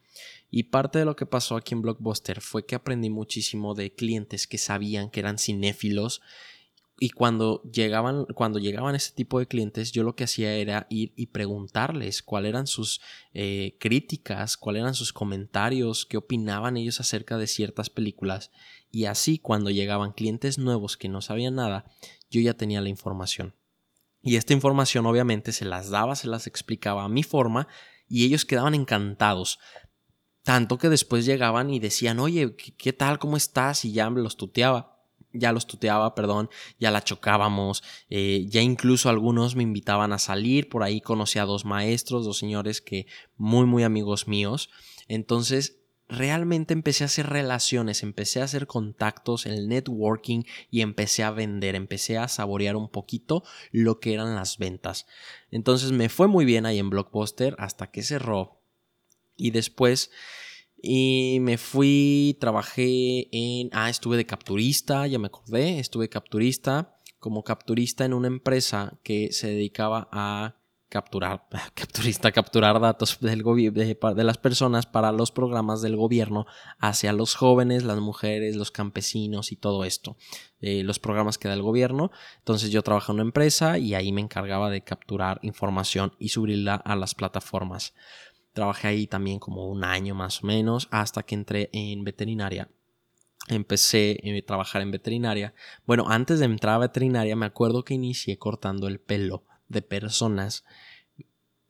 Y 0.51 0.65
parte 0.65 0.99
de 0.99 1.05
lo 1.05 1.17
que 1.17 1.27
pasó 1.27 1.57
aquí 1.57 1.75
en 1.75 1.83
Blockbuster 1.83 2.41
fue 2.41 2.65
que 2.65 2.75
aprendí 2.75 3.11
muchísimo 3.11 3.75
de 3.75 3.95
clientes 3.95 4.47
que 4.47 4.59
sabían 4.59 5.11
que 5.11 5.21
eran 5.21 5.39
cinéfilos 5.39 6.23
y 7.01 7.11
cuando 7.11 7.63
llegaban, 7.63 8.25
cuando 8.35 8.59
llegaban 8.59 8.97
ese 8.97 9.13
tipo 9.13 9.39
de 9.39 9.47
clientes, 9.47 9.93
yo 9.93 10.03
lo 10.03 10.17
que 10.17 10.25
hacía 10.25 10.55
era 10.55 10.89
ir 10.91 11.13
y 11.15 11.27
preguntarles 11.27 12.23
cuáles 12.23 12.49
eran 12.51 12.67
sus 12.67 13.01
eh, 13.35 13.77
críticas, 13.79 14.57
cuáles 14.57 14.81
eran 14.81 14.95
sus 14.95 15.13
comentarios, 15.13 16.07
qué 16.07 16.17
opinaban 16.17 16.77
ellos 16.77 16.99
acerca 16.99 17.39
de 17.39 17.47
ciertas 17.47 17.89
películas. 17.89 18.51
Y 18.91 19.05
así, 19.05 19.39
cuando 19.39 19.71
llegaban 19.71 20.13
clientes 20.13 20.59
nuevos 20.59 20.97
que 20.97 21.09
no 21.09 21.23
sabían 21.23 21.55
nada, 21.55 21.85
yo 22.31 22.41
ya 22.41 22.55
tenía 22.55 22.81
la 22.81 22.89
información. 22.89 23.55
Y 24.23 24.37
esta 24.37 24.53
información 24.53 25.07
obviamente 25.07 25.53
se 25.53 25.65
las 25.65 25.91
daba, 25.91 26.17
se 26.17 26.29
las 26.29 26.47
explicaba 26.47 27.05
a 27.05 27.09
mi 27.09 27.23
forma 27.23 27.69
y 28.09 28.25
ellos 28.25 28.45
quedaban 28.45 28.75
encantados. 28.75 29.59
Tanto 30.43 30.79
que 30.79 30.89
después 30.89 31.27
llegaban 31.27 31.71
y 31.71 31.79
decían, 31.79 32.19
oye, 32.19 32.57
¿qué, 32.57 32.93
tal? 32.93 33.19
¿Cómo 33.19 33.37
estás? 33.37 33.85
Y 33.85 33.93
ya 33.93 34.09
los 34.11 34.37
tuteaba. 34.37 34.97
Ya 35.35 35.53
los 35.53 35.67
tuteaba, 35.67 36.15
perdón, 36.15 36.49
ya 36.81 36.91
la 36.91 37.05
chocábamos, 37.05 37.85
eh, 38.09 38.47
ya 38.49 38.63
incluso 38.63 39.11
algunos 39.11 39.57
me 39.57 39.63
invitaban 39.63 40.15
a 40.15 40.19
salir, 40.19 40.71
por 40.71 40.83
ahí 40.83 41.03
conocí 41.03 41.39
a 41.39 41.45
dos 41.45 41.67
maestros, 41.67 42.25
dos 42.25 42.39
señores 42.39 42.81
que 42.81 43.07
muy, 43.37 43.67
muy 43.67 43.83
amigos 43.83 44.27
míos. 44.27 44.71
Entonces, 45.07 45.78
realmente 46.09 46.73
empecé 46.73 47.05
a 47.05 47.07
hacer 47.07 47.27
relaciones, 47.27 48.03
empecé 48.03 48.41
a 48.41 48.45
hacer 48.45 48.67
contactos, 48.67 49.47
el 49.47 49.69
networking 49.69 50.43
y 50.71 50.81
empecé 50.81 51.23
a 51.23 51.31
vender, 51.31 51.75
empecé 51.75 52.19
a 52.19 52.29
saborear 52.29 52.77
un 52.77 52.89
poquito 52.89 53.45
lo 53.71 54.01
que 54.01 54.15
eran 54.15 54.35
las 54.35 54.59
ventas. 54.59 55.07
Entonces 55.51 55.93
me 55.93 56.09
fue 56.09 56.29
muy 56.29 56.45
bien 56.45 56.67
ahí 56.67 56.79
en 56.79 56.91
Blockbuster 56.91 57.55
hasta 57.59 57.91
que 57.91 58.03
cerró 58.03 58.63
y 59.37 59.51
después 59.51 60.11
y 60.81 61.39
me 61.41 61.59
fui, 61.59 62.37
trabajé 62.41 63.29
en... 63.33 63.69
Ah, 63.73 63.91
estuve 63.91 64.17
de 64.17 64.27
capturista, 64.27 65.09
ya 65.09 65.19
me 65.19 65.27
acordé, 65.27 65.81
estuve 65.81 66.09
capturista 66.09 66.95
como 67.19 67.43
capturista 67.43 68.05
en 68.05 68.15
una 68.15 68.29
empresa 68.29 68.99
que 69.03 69.33
se 69.33 69.49
dedicaba 69.49 70.09
a 70.13 70.58
capturar, 70.89 71.47
capturista, 71.75 72.33
capturar 72.33 72.81
datos 72.81 73.19
del 73.21 73.43
de, 73.43 73.99
de, 74.15 74.25
las 74.25 74.39
personas 74.39 74.87
para 74.87 75.13
los 75.13 75.31
programas 75.31 75.83
del 75.83 75.97
gobierno 75.97 76.47
hacia 76.79 77.13
los 77.13 77.35
jóvenes, 77.35 77.85
las 77.85 77.99
mujeres, 77.99 78.57
los 78.57 78.71
campesinos 78.71 79.53
y 79.53 79.57
todo 79.57 79.85
esto, 79.85 80.17
eh, 80.61 80.83
los 80.83 80.99
programas 80.99 81.39
que 81.39 81.49
da 81.49 81.55
el 81.55 81.63
gobierno. 81.63 82.11
Entonces 82.39 82.71
yo 82.71 82.83
trabajaba 82.83 83.13
en 83.13 83.21
una 83.21 83.29
empresa 83.29 83.79
y 83.79 83.95
ahí 83.95 84.13
me 84.13 84.21
encargaba 84.21 84.71
de 84.71 84.83
capturar 84.83 85.39
información 85.43 86.13
y 86.19 86.31
subirla 86.31 86.75
a 86.75 86.97
las 86.97 87.15
plataformas. 87.15 87.95
Trabajé 88.53 88.89
ahí 88.89 89.07
también 89.07 89.39
como 89.39 89.69
un 89.69 89.85
año 89.85 90.15
más 90.15 90.43
o 90.43 90.47
menos 90.47 90.89
hasta 90.91 91.23
que 91.23 91.35
entré 91.35 91.71
en 91.73 92.05
veterinaria 92.05 92.69
empecé 93.51 94.21
a 94.23 94.47
trabajar 94.47 94.83
en 94.83 94.91
veterinaria. 94.91 95.55
Bueno, 95.87 96.05
antes 96.11 96.39
de 96.39 96.45
entrar 96.45 96.75
a 96.75 96.79
veterinaria 96.79 97.35
me 97.35 97.47
acuerdo 97.47 97.83
que 97.83 97.95
inicié 97.95 98.37
cortando 98.37 98.89
el 98.89 99.01
pelo 99.01 99.48
de 99.69 99.83
personas, 99.83 100.65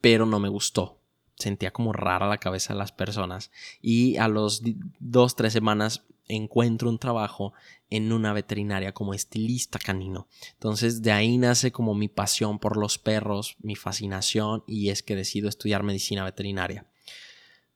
pero 0.01 0.25
no 0.25 0.39
me 0.39 0.49
gustó. 0.49 0.99
Sentía 1.35 1.71
como 1.71 1.93
rara 1.93 2.27
la 2.27 2.37
cabeza 2.37 2.73
de 2.73 2.79
las 2.79 2.91
personas 2.91 3.51
y 3.81 4.17
a 4.17 4.27
los 4.27 4.61
dos, 4.99 5.35
tres 5.35 5.53
semanas 5.53 6.03
encuentro 6.27 6.89
un 6.89 6.99
trabajo 6.99 7.53
en 7.89 8.11
una 8.11 8.33
veterinaria 8.33 8.93
como 8.93 9.13
estilista 9.13 9.79
canino. 9.79 10.27
Entonces 10.53 11.01
de 11.01 11.11
ahí 11.11 11.37
nace 11.37 11.71
como 11.71 11.95
mi 11.95 12.07
pasión 12.07 12.59
por 12.59 12.77
los 12.77 12.97
perros, 12.97 13.55
mi 13.59 13.75
fascinación 13.75 14.63
y 14.67 14.89
es 14.89 15.01
que 15.01 15.15
decido 15.15 15.49
estudiar 15.49 15.83
medicina 15.83 16.23
veterinaria. 16.23 16.85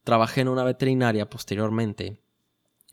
Trabajé 0.04 0.42
en 0.42 0.50
una 0.50 0.64
veterinaria 0.64 1.30
posteriormente 1.30 2.23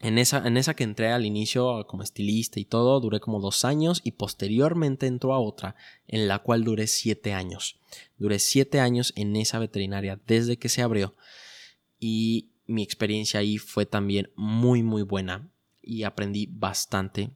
en 0.00 0.16
esa, 0.16 0.46
en 0.46 0.56
esa 0.56 0.74
que 0.74 0.84
entré 0.84 1.12
al 1.12 1.26
inicio 1.26 1.86
como 1.86 2.02
estilista 2.02 2.58
y 2.58 2.64
todo, 2.64 2.98
duré 3.00 3.20
como 3.20 3.38
dos 3.38 3.66
años 3.66 4.00
y 4.02 4.12
posteriormente 4.12 5.06
entró 5.06 5.34
a 5.34 5.38
otra 5.38 5.76
en 6.08 6.26
la 6.26 6.38
cual 6.38 6.64
duré 6.64 6.86
siete 6.86 7.34
años. 7.34 7.78
Duré 8.16 8.38
siete 8.38 8.80
años 8.80 9.12
en 9.14 9.36
esa 9.36 9.58
veterinaria 9.58 10.18
desde 10.26 10.56
que 10.56 10.70
se 10.70 10.80
abrió 10.80 11.14
y 11.98 12.48
mi 12.66 12.82
experiencia 12.82 13.40
ahí 13.40 13.58
fue 13.58 13.84
también 13.84 14.30
muy 14.36 14.82
muy 14.82 15.02
buena 15.02 15.50
y 15.82 16.04
aprendí 16.04 16.48
bastante. 16.50 17.30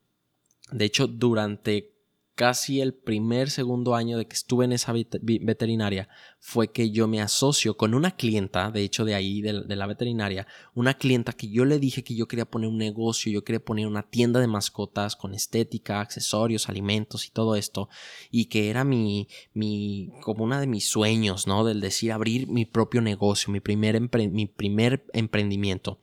De 0.72 0.86
hecho, 0.86 1.06
durante 1.06 1.93
casi 2.34 2.80
el 2.80 2.94
primer, 2.94 3.50
segundo 3.50 3.94
año 3.94 4.18
de 4.18 4.26
que 4.26 4.34
estuve 4.34 4.64
en 4.64 4.72
esa 4.72 4.92
veterinaria 4.92 6.08
fue 6.40 6.72
que 6.72 6.90
yo 6.90 7.06
me 7.08 7.20
asocio 7.20 7.76
con 7.76 7.94
una 7.94 8.16
clienta, 8.16 8.70
de 8.70 8.82
hecho 8.82 9.04
de 9.04 9.14
ahí, 9.14 9.40
de, 9.40 9.52
la 9.52 9.86
veterinaria, 9.86 10.46
una 10.74 10.94
clienta 10.94 11.32
que 11.32 11.48
yo 11.48 11.64
le 11.64 11.78
dije 11.78 12.04
que 12.04 12.14
yo 12.14 12.28
quería 12.28 12.44
poner 12.44 12.68
un 12.68 12.78
negocio, 12.78 13.32
yo 13.32 13.44
quería 13.44 13.64
poner 13.64 13.86
una 13.86 14.02
tienda 14.02 14.40
de 14.40 14.46
mascotas 14.46 15.16
con 15.16 15.34
estética, 15.34 16.00
accesorios, 16.00 16.68
alimentos 16.68 17.26
y 17.26 17.30
todo 17.30 17.56
esto, 17.56 17.88
y 18.30 18.46
que 18.46 18.68
era 18.68 18.84
mi, 18.84 19.28
mi, 19.52 20.10
como 20.20 20.44
una 20.44 20.60
de 20.60 20.66
mis 20.66 20.88
sueños, 20.88 21.46
¿no? 21.46 21.64
Del 21.64 21.80
decir 21.80 22.12
abrir 22.12 22.48
mi 22.48 22.64
propio 22.64 23.00
negocio, 23.00 23.52
mi 23.52 23.60
primer, 23.60 24.00
mi 24.30 24.46
primer 24.46 25.06
emprendimiento 25.12 26.00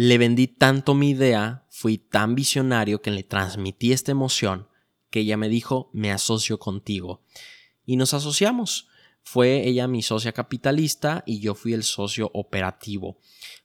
le 0.00 0.16
vendí 0.16 0.46
tanto 0.46 0.94
mi 0.94 1.10
idea, 1.10 1.66
fui 1.68 1.98
tan 1.98 2.34
visionario 2.34 3.02
que 3.02 3.10
le 3.10 3.22
transmití 3.22 3.92
esta 3.92 4.10
emoción 4.10 4.66
que 5.10 5.20
ella 5.20 5.36
me 5.36 5.50
dijo, 5.50 5.90
me 5.92 6.10
asocio 6.10 6.58
contigo. 6.58 7.20
Y 7.84 7.96
nos 7.96 8.14
asociamos. 8.14 8.88
Fue 9.22 9.68
ella 9.68 9.88
mi 9.88 10.00
socia 10.00 10.32
capitalista 10.32 11.22
y 11.26 11.40
yo 11.40 11.54
fui 11.54 11.74
el 11.74 11.82
socio 11.82 12.30
operativo 12.32 13.18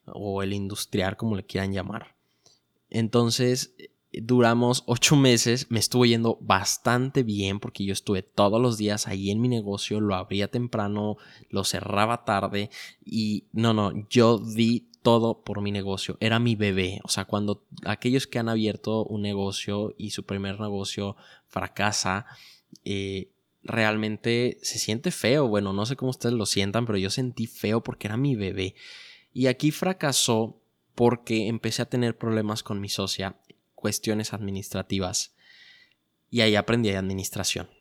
o 0.07 0.43
el 0.43 0.51
industrial, 0.51 1.15
como 1.15 1.37
le 1.37 1.45
quieran 1.45 1.71
llamar. 1.71 2.17
Entonces, 2.89 3.73
duramos 4.11 4.83
ocho 4.87 5.15
meses, 5.15 5.67
me 5.69 5.79
estuvo 5.79 6.05
yendo 6.05 6.37
bastante 6.41 7.23
bien 7.23 7.61
porque 7.61 7.85
yo 7.85 7.93
estuve 7.93 8.23
todos 8.23 8.61
los 8.61 8.77
días 8.77 9.07
ahí 9.07 9.31
en 9.31 9.39
mi 9.39 9.47
negocio, 9.47 10.01
lo 10.01 10.15
abría 10.15 10.51
temprano, 10.51 11.15
lo 11.49 11.63
cerraba 11.63 12.25
tarde 12.25 12.69
y 13.05 13.45
no, 13.53 13.73
no, 13.73 13.93
yo 14.09 14.37
di 14.37 14.89
todo 15.05 15.43
por 15.43 15.61
mi 15.61 15.71
negocio, 15.71 16.17
era 16.19 16.39
mi 16.39 16.55
bebé. 16.55 16.99
O 17.03 17.09
sea, 17.09 17.25
cuando 17.25 17.63
aquellos 17.85 18.25
que 18.25 18.39
han 18.39 18.49
abierto 18.49 19.05
un 19.05 19.21
negocio 19.21 19.93
y 19.99 20.09
su 20.09 20.25
primer 20.25 20.59
negocio 20.59 21.15
fracasa, 21.47 22.25
eh, 22.85 23.29
realmente 23.61 24.57
se 24.63 24.79
siente 24.79 25.11
feo. 25.11 25.47
Bueno, 25.47 25.73
no 25.73 25.85
sé 25.85 25.95
cómo 25.95 26.09
ustedes 26.09 26.33
lo 26.33 26.47
sientan, 26.47 26.87
pero 26.87 26.97
yo 26.97 27.11
sentí 27.11 27.45
feo 27.45 27.83
porque 27.83 28.07
era 28.07 28.17
mi 28.17 28.35
bebé. 28.35 28.73
Y 29.31 29.45
aquí 29.45 29.69
fracasó 29.69 30.59
porque 30.95 31.49
empecé 31.49 31.83
a 31.83 31.89
tener 31.89 32.17
problemas 32.17 32.63
con 32.63 32.81
mi 32.81 32.89
socia, 32.89 33.37
cuestiones 33.75 34.33
administrativas. 34.33 35.35
Y 36.31 36.41
ahí 36.41 36.55
aprendí 36.55 36.89
administración 36.89 37.74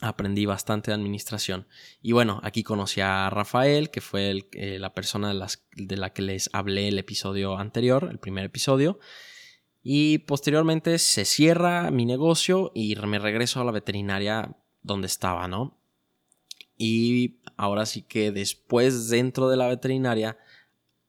aprendí 0.00 0.46
bastante 0.46 0.90
de 0.90 0.96
administración. 0.96 1.66
Y 2.02 2.12
bueno, 2.12 2.40
aquí 2.42 2.62
conocí 2.62 3.00
a 3.00 3.30
Rafael, 3.30 3.90
que 3.90 4.00
fue 4.00 4.46
eh, 4.52 4.78
la 4.78 4.92
persona 4.92 5.28
de, 5.28 5.34
las, 5.34 5.64
de, 5.76 5.96
la 5.96 6.12
que 6.12 6.22
les 6.22 6.50
hablé 6.52 6.88
el 6.88 6.98
episodio 6.98 7.56
anterior, 7.56 8.08
el 8.10 8.18
primer 8.18 8.44
episodio. 8.44 8.98
Y 9.82 10.18
posteriormente 10.18 10.98
se 10.98 11.24
cierra 11.24 11.90
mi 11.90 12.06
negocio 12.06 12.72
y 12.74 12.96
me 12.96 13.18
regreso 13.18 13.60
a 13.60 13.64
la 13.64 13.72
veterinaria 13.72 14.56
donde 14.82 15.06
estaba, 15.06 15.46
¿no? 15.48 15.78
Y 16.76 17.40
ahora 17.56 17.86
sí 17.86 18.02
que 18.02 18.32
después 18.32 19.08
dentro 19.08 19.48
de 19.48 19.56
la 19.56 19.68
veterinaria, 19.68 20.38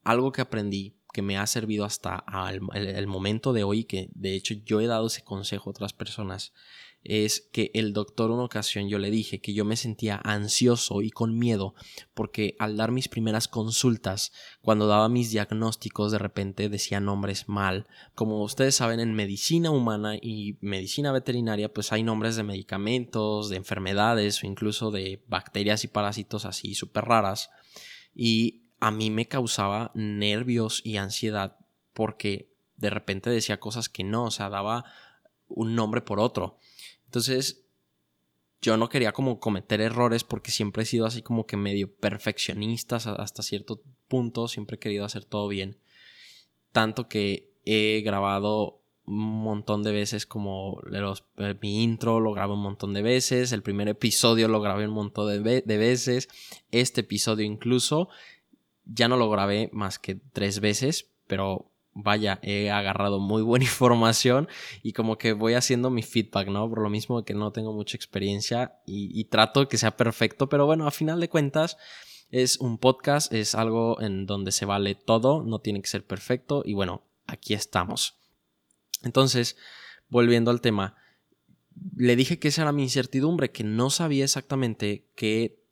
algo 0.03 0.31
que 0.31 0.41
aprendí 0.41 0.95
que 1.15 1.21
me 1.21 1.37
ha 1.37 1.47
servido 1.47 1.85
hasta 1.85 2.25
el 2.73 3.07
momento 3.07 3.53
de 3.53 3.63
hoy, 3.63 3.85
que 3.85 4.09
de 4.13 4.35
hecho 4.35 4.53
yo 4.65 4.81
he 4.81 4.85
dado 4.85 5.07
ese 5.07 5.23
consejo 5.23 5.69
a 5.69 5.71
otras 5.71 5.93
personas, 5.93 6.51
es 7.05 7.47
que 7.51 7.71
el 7.75 7.93
doctor 7.93 8.31
una 8.31 8.43
ocasión 8.43 8.89
yo 8.89 8.97
le 8.97 9.11
dije 9.11 9.39
que 9.39 9.53
yo 9.53 9.63
me 9.63 9.77
sentía 9.77 10.19
ansioso 10.23 11.03
y 11.03 11.11
con 11.11 11.37
miedo 11.37 11.75
porque 12.13 12.55
al 12.59 12.77
dar 12.77 12.91
mis 12.91 13.07
primeras 13.07 13.47
consultas, 13.47 14.31
cuando 14.61 14.87
daba 14.87 15.07
mis 15.07 15.29
diagnósticos 15.29 16.11
de 16.11 16.17
repente 16.17 16.67
decía 16.67 16.99
nombres 16.99 17.47
mal. 17.47 17.87
Como 18.15 18.41
ustedes 18.43 18.75
saben 18.75 18.99
en 18.99 19.13
medicina 19.13 19.69
humana 19.69 20.15
y 20.15 20.57
medicina 20.61 21.11
veterinaria 21.11 21.71
pues 21.71 21.91
hay 21.91 22.01
nombres 22.01 22.35
de 22.35 22.43
medicamentos, 22.43 23.49
de 23.49 23.57
enfermedades 23.57 24.43
o 24.43 24.47
incluso 24.47 24.89
de 24.89 25.23
bacterias 25.27 25.83
y 25.83 25.87
parásitos 25.87 26.45
así 26.45 26.73
súper 26.73 27.05
raras 27.05 27.49
y 28.15 28.63
a 28.79 28.91
mí 28.91 29.11
me 29.11 29.27
causaba 29.27 29.91
nervios 29.93 30.81
y 30.83 30.97
ansiedad 30.97 31.57
porque 31.93 32.53
de 32.77 32.89
repente 32.89 33.29
decía 33.29 33.59
cosas 33.59 33.89
que 33.89 34.03
no, 34.03 34.25
o 34.25 34.31
sea, 34.31 34.49
daba 34.49 34.85
un 35.47 35.75
nombre 35.75 36.01
por 36.01 36.19
otro. 36.19 36.57
Entonces, 37.15 37.65
yo 38.61 38.75
no 38.75 38.89
quería 38.89 39.13
como 39.13 39.39
cometer 39.39 39.79
errores 39.79 40.25
porque 40.25 40.51
siempre 40.51 40.83
he 40.83 40.85
sido 40.85 41.05
así 41.05 41.21
como 41.21 41.45
que 41.45 41.55
medio 41.55 41.89
perfeccionista 41.95 42.97
hasta 42.97 43.41
cierto 43.41 43.81
punto, 44.09 44.49
siempre 44.49 44.75
he 44.75 44.79
querido 44.79 45.05
hacer 45.05 45.23
todo 45.23 45.47
bien. 45.47 45.77
Tanto 46.73 47.07
que 47.07 47.53
he 47.63 48.01
grabado 48.01 48.81
un 49.05 49.43
montón 49.43 49.81
de 49.81 49.93
veces 49.93 50.25
como 50.25 50.81
mi 51.61 51.83
intro 51.83 52.19
lo 52.19 52.33
grabé 52.33 52.51
un 52.51 52.63
montón 52.63 52.93
de 52.93 53.01
veces, 53.01 53.53
el 53.53 53.63
primer 53.63 53.87
episodio 53.87 54.49
lo 54.49 54.59
grabé 54.59 54.85
un 54.85 54.93
montón 54.93 55.41
de, 55.41 55.61
de 55.61 55.77
veces, 55.77 56.27
este 56.71 56.99
episodio 56.99 57.45
incluso 57.45 58.09
ya 58.83 59.07
no 59.07 59.15
lo 59.15 59.29
grabé 59.29 59.69
más 59.71 59.99
que 59.99 60.15
tres 60.15 60.59
veces, 60.59 61.11
pero 61.27 61.71
vaya, 61.95 62.39
he 62.43 62.69
agarrado 62.69 63.19
muy 63.19 63.41
buena 63.41 63.65
información 63.65 64.47
y 64.83 64.93
como 64.93 65.17
que 65.17 65.33
voy 65.33 65.55
haciendo 65.55 65.89
mi 65.89 66.03
feedback, 66.03 66.49
¿no? 66.49 66.69
Por 66.69 66.81
lo 66.81 66.89
mismo 66.89 67.23
que 67.23 67.33
no 67.33 67.51
tengo 67.51 67.73
mucha 67.73 67.97
experiencia 67.97 68.79
y, 68.85 69.23
trato 69.25 69.67
que 69.67 69.77
sea 69.77 69.97
perfecto, 69.97 70.47
pero 70.47 70.67
bueno, 70.67 70.85
a 70.85 70.91
final 70.91 71.19
de 71.19 71.29
cuentas 71.29 71.77
es 72.29 72.57
un 72.57 72.77
podcast, 72.77 73.33
es 73.33 73.55
algo 73.55 73.99
en 74.01 74.25
donde 74.25 74.51
se 74.51 74.65
vale 74.65 74.93
todo, 74.93 75.43
no 75.43 75.59
tiene 75.59 75.81
que 75.81 75.87
ser 75.87 76.05
perfecto 76.05 76.61
y 76.65 76.73
bueno, 76.73 77.01
aquí 77.25 77.53
estamos. 77.53 78.19
Entonces, 79.03 79.55
volviendo 80.09 80.51
al 80.51 80.61
tema, 80.61 80.95
le 81.95 82.15
dije 82.15 82.39
que 82.39 82.49
esa 82.49 82.63
era 82.63 82.71
mi 82.71 82.83
incertidumbre, 82.83 83.51
que 83.51 83.63
no 83.63 83.89
sabía 83.89 84.25
exactamente 84.25 85.07
qué, 85.15 85.63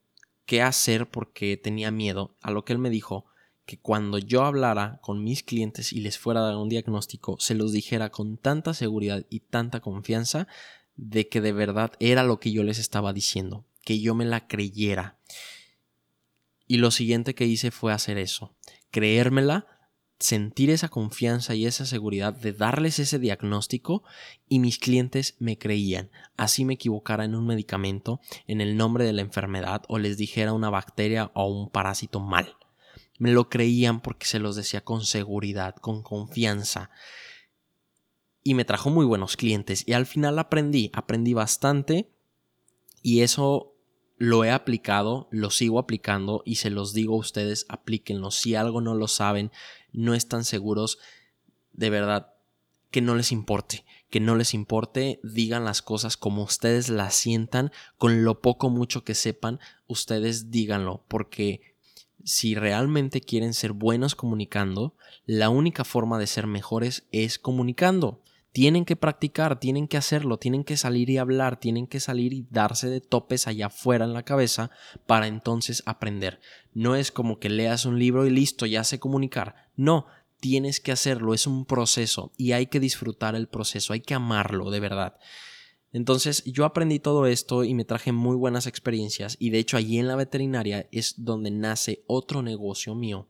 qué 0.46 0.62
hacer 0.62 1.10
porque 1.10 1.58
tenía 1.58 1.92
miedo, 1.92 2.38
a 2.42 2.52
lo 2.52 2.64
que 2.64 2.74
él 2.74 2.80
me 2.80 2.90
dijo, 2.90 3.26
que 3.65 3.80
cuando 3.80 4.17
yo 4.17 4.43
hablara 4.43 4.99
con 5.02 5.23
mis 5.23 5.43
clientes 5.43 5.93
y 5.93 6.02
les 6.02 6.17
fuera 6.17 6.41
a 6.41 6.43
dar 6.43 6.58
un 6.58 6.69
diagnóstico, 6.69 7.38
se 7.39 7.56
los 7.56 7.71
dijera 7.71 8.10
con 8.10 8.38
tanta 8.38 8.73
seguridad 8.73 9.26
y 9.30 9.41
tanta 9.41 9.80
confianza 9.80 10.47
de 10.95 11.28
que 11.30 11.41
de 11.41 11.54
verdad 11.54 11.93
era 11.99 12.23
lo 12.23 12.39
que 12.39 12.52
yo 12.52 12.63
les 12.63 12.80
estaba 12.80 13.13
diciendo, 13.13 13.65
que 13.84 13.99
yo 13.99 14.15
me 14.15 14.26
la 14.26 14.47
creyera. 14.47 15.17
Y 16.67 16.78
lo 16.78 16.91
siguiente 16.91 17.36
que 17.36 17.45
hice 17.45 17.71
fue 17.71 17.93
hacer 17.93 18.17
eso, 18.17 18.56
creérmela, 18.91 19.67
sentir 20.19 20.69
esa 20.69 20.88
confianza 20.88 21.54
y 21.56 21.65
esa 21.65 21.86
seguridad 21.86 22.34
de 22.34 22.54
darles 22.54 22.99
ese 22.99 23.19
diagnóstico 23.19 24.04
y 24.47 24.60
mis 24.60 24.78
clientes 24.78 25.36
me 25.39 25.58
creían. 25.58 26.12
Así 26.38 26.63
me 26.63 26.76
equivocara 26.76 27.26
en 27.26 27.36
un 27.36 27.45
medicamento, 27.45 28.21
en 28.47 28.62
el 28.62 28.78
nombre 28.78 29.04
de 29.04 29.13
la 29.13 29.21
enfermedad 29.21 29.84
o 29.89 29.99
les 29.99 30.17
dijera 30.17 30.54
una 30.54 30.69
bacteria 30.69 31.32
o 31.34 31.47
un 31.47 31.69
parásito 31.69 32.21
mal. 32.21 32.56
Me 33.19 33.32
lo 33.32 33.49
creían 33.49 34.02
porque 34.02 34.26
se 34.26 34.39
los 34.39 34.56
decía 34.56 34.84
con 34.84 35.06
seguridad, 35.06 35.76
con 35.76 36.04
confianza. 36.04 36.89
y 38.45 38.56
me 38.56 38.65
trajo 38.65 38.89
muy 38.89 39.06
buenos 39.06 39.38
clientes 39.38 39.88
y 39.88 39.93
al 39.93 40.06
final 40.06 40.38
aprendí, 40.38 40.91
aprendí 40.93 41.34
bastante 41.34 42.12
y 43.02 43.21
eso 43.21 43.73
lo 44.17 44.43
he 44.45 44.52
aplicado, 44.52 45.28
lo 45.32 45.49
sigo 45.49 45.80
aplicando 45.80 46.43
y 46.45 46.56
se 46.56 46.69
los 46.69 46.93
digo 46.93 47.15
a 47.15 47.19
ustedes, 47.19 47.65
aplíquenlo. 47.67 48.32
Si 48.32 48.56
algo 48.56 48.80
no 48.82 48.95
lo 48.95 49.08
saben, 49.08 49.52
no 49.91 50.13
están 50.13 50.45
seguros, 50.45 50.99
de 51.71 51.89
verdad, 51.89 52.34
que 52.91 53.02
no 53.02 53.15
les 53.15 53.32
importe, 53.32 53.86
que 54.10 54.19
no 54.19 54.36
les 54.36 54.54
importe, 54.54 55.19
digan 55.23 55.65
las 55.65 55.82
cosas 55.82 56.15
como 56.15 56.43
ustedes 56.43 56.89
las 56.89 57.15
sientan, 57.15 57.71
con 57.97 58.23
lo 58.23 58.41
poco 58.41 58.69
mucho 58.69 59.04
que 59.04 59.15
sepan, 59.15 59.60
ustedes 59.88 60.52
díganlo, 60.52 61.04
porque 61.08 61.73
si 62.24 62.56
realmente 62.56 63.22
quieren 63.22 63.54
ser 63.54 63.74
buenos 63.74 64.16
comunicando, 64.16 64.96
la 65.26 65.50
única 65.50 65.84
forma 65.84 66.20
de 66.20 66.28
ser 66.28 66.48
mejores 66.48 67.08
es 67.12 67.40
comunicando. 67.40 68.22
Tienen 68.52 68.86
que 68.86 68.96
practicar, 68.96 69.60
tienen 69.60 69.88
que 69.88 69.98
hacerlo, 69.98 70.38
tienen 70.38 70.64
que 70.64 70.78
salir 70.78 71.10
y 71.10 71.18
hablar, 71.18 71.60
tienen 71.60 71.88
que 71.88 72.00
salir 72.00 72.34
y 72.34 72.46
darse 72.52 72.88
de 72.88 73.02
topes 73.02 73.48
allá 73.48 73.66
afuera 73.66 74.06
en 74.06 74.14
la 74.14 74.24
cabeza 74.24 74.70
para 75.08 75.28
entonces 75.28 75.82
aprender. 75.88 76.40
No 76.72 76.96
es 76.96 77.12
como 77.12 77.40
que 77.40 77.50
leas 77.50 77.86
un 77.86 77.98
libro 77.98 78.28
y 78.28 78.30
listo, 78.30 78.68
ya 78.68 78.84
sé 78.84 79.00
comunicar. 79.00 79.56
No, 79.76 80.06
tienes 80.40 80.80
que 80.80 80.92
hacerlo, 80.92 81.34
es 81.34 81.48
un 81.48 81.66
proceso 81.66 82.32
y 82.38 82.52
hay 82.52 82.68
que 82.68 82.80
disfrutar 82.80 83.34
el 83.34 83.48
proceso, 83.48 83.94
hay 83.94 84.02
que 84.02 84.14
amarlo 84.14 84.70
de 84.70 84.80
verdad. 84.82 85.16
Entonces 85.93 86.43
yo 86.45 86.65
aprendí 86.65 86.99
todo 86.99 87.27
esto 87.27 87.63
y 87.63 87.73
me 87.73 87.86
traje 87.86 88.12
muy 88.12 88.36
buenas 88.36 88.67
experiencias 88.67 89.38
y 89.39 89.51
de 89.51 89.60
hecho 89.60 89.77
allí 89.77 89.99
en 89.99 90.08
la 90.08 90.15
veterinaria 90.15 90.89
es 90.91 91.23
donde 91.23 91.51
nace 91.51 92.03
otro 92.08 92.41
negocio 92.41 92.95
mío 92.95 93.29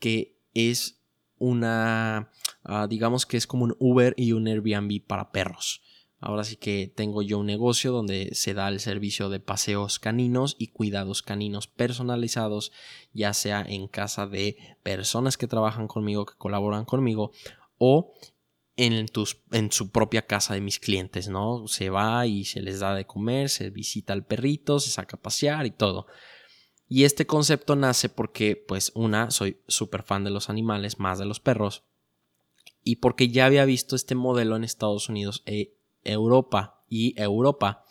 que 0.00 0.40
es 0.54 1.00
una, 1.38 2.30
ah, 2.64 2.86
digamos 2.88 3.26
que 3.26 3.36
es 3.36 3.46
como 3.46 3.64
un 3.64 3.76
Uber 3.78 4.14
y 4.16 4.32
un 4.32 4.48
Airbnb 4.48 5.06
para 5.06 5.30
perros. 5.30 5.82
Ahora 6.22 6.44
sí 6.44 6.56
que 6.56 6.92
tengo 6.94 7.22
yo 7.22 7.38
un 7.38 7.46
negocio 7.46 7.92
donde 7.92 8.34
se 8.34 8.52
da 8.52 8.68
el 8.68 8.80
servicio 8.80 9.30
de 9.30 9.40
paseos 9.40 9.98
caninos 9.98 10.54
y 10.58 10.66
cuidados 10.68 11.22
caninos 11.22 11.66
personalizados, 11.66 12.72
ya 13.14 13.32
sea 13.32 13.64
en 13.66 13.88
casa 13.88 14.26
de 14.26 14.56
personas 14.82 15.38
que 15.38 15.46
trabajan 15.46 15.88
conmigo, 15.88 16.26
que 16.26 16.34
colaboran 16.36 16.84
conmigo, 16.84 17.32
o 17.78 18.12
en, 18.80 19.06
tus, 19.08 19.42
en 19.52 19.70
su 19.70 19.90
propia 19.90 20.26
casa 20.26 20.54
de 20.54 20.60
mis 20.60 20.78
clientes, 20.78 21.28
¿no? 21.28 21.66
Se 21.68 21.90
va 21.90 22.26
y 22.26 22.44
se 22.44 22.62
les 22.62 22.80
da 22.80 22.94
de 22.94 23.06
comer, 23.06 23.50
se 23.50 23.70
visita 23.70 24.12
al 24.12 24.24
perrito, 24.24 24.80
se 24.80 24.90
saca 24.90 25.16
a 25.16 25.20
pasear 25.20 25.66
y 25.66 25.70
todo. 25.70 26.06
Y 26.88 27.04
este 27.04 27.26
concepto 27.26 27.76
nace 27.76 28.08
porque, 28.08 28.56
pues, 28.56 28.90
una, 28.94 29.30
soy 29.30 29.60
súper 29.68 30.02
fan 30.02 30.24
de 30.24 30.30
los 30.30 30.48
animales, 30.48 30.98
más 30.98 31.18
de 31.18 31.26
los 31.26 31.40
perros, 31.40 31.84
y 32.82 32.96
porque 32.96 33.28
ya 33.28 33.46
había 33.46 33.64
visto 33.66 33.94
este 33.94 34.14
modelo 34.14 34.56
en 34.56 34.64
Estados 34.64 35.08
Unidos 35.08 35.42
e 35.44 35.76
Europa 36.02 36.82
y 36.88 37.20
Europa. 37.20 37.84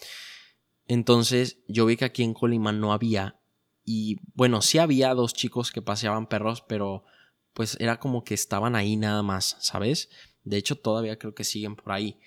Entonces 0.87 1.59
yo 1.67 1.85
vi 1.85 1.97
que 1.97 2.05
aquí 2.05 2.23
en 2.23 2.33
Colima 2.33 2.71
no 2.71 2.93
había, 2.93 3.39
y 3.85 4.17
bueno, 4.33 4.61
sí 4.61 4.79
había 4.79 5.13
dos 5.13 5.33
chicos 5.33 5.71
que 5.71 5.81
paseaban 5.81 6.27
perros, 6.27 6.61
pero 6.67 7.03
pues 7.53 7.77
era 7.79 7.99
como 7.99 8.23
que 8.23 8.33
estaban 8.33 8.75
ahí 8.75 8.95
nada 8.95 9.23
más, 9.23 9.57
¿sabes? 9.59 10.09
De 10.43 10.57
hecho, 10.57 10.75
todavía 10.75 11.19
creo 11.19 11.35
que 11.35 11.43
siguen 11.43 11.75
por 11.75 11.91
ahí. 11.91 12.19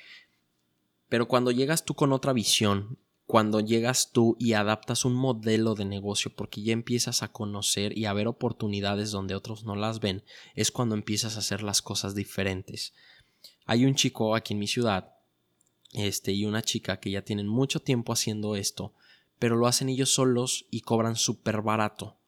Pero 1.08 1.28
cuando 1.28 1.50
llegas 1.50 1.84
tú 1.84 1.94
con 1.94 2.12
otra 2.12 2.32
visión 2.32 2.98
cuando 3.32 3.60
llegas 3.60 4.10
tú 4.12 4.36
y 4.38 4.52
adaptas 4.52 5.06
un 5.06 5.14
modelo 5.14 5.74
de 5.74 5.86
negocio 5.86 6.30
porque 6.36 6.62
ya 6.62 6.74
empiezas 6.74 7.22
a 7.22 7.32
conocer 7.32 7.96
y 7.96 8.04
a 8.04 8.12
ver 8.12 8.28
oportunidades 8.28 9.10
donde 9.10 9.34
otros 9.34 9.64
no 9.64 9.74
las 9.74 10.00
ven, 10.00 10.22
es 10.54 10.70
cuando 10.70 10.94
empiezas 10.94 11.36
a 11.36 11.38
hacer 11.38 11.62
las 11.62 11.80
cosas 11.80 12.14
diferentes. 12.14 12.92
Hay 13.64 13.86
un 13.86 13.94
chico 13.94 14.34
aquí 14.34 14.52
en 14.52 14.58
mi 14.58 14.66
ciudad, 14.66 15.14
este, 15.92 16.32
y 16.32 16.44
una 16.44 16.60
chica 16.60 17.00
que 17.00 17.10
ya 17.10 17.22
tienen 17.22 17.48
mucho 17.48 17.80
tiempo 17.80 18.12
haciendo 18.12 18.54
esto, 18.54 18.92
pero 19.38 19.56
lo 19.56 19.66
hacen 19.66 19.88
ellos 19.88 20.12
solos 20.12 20.66
y 20.70 20.82
cobran 20.82 21.16
súper 21.16 21.62
barato 21.62 22.18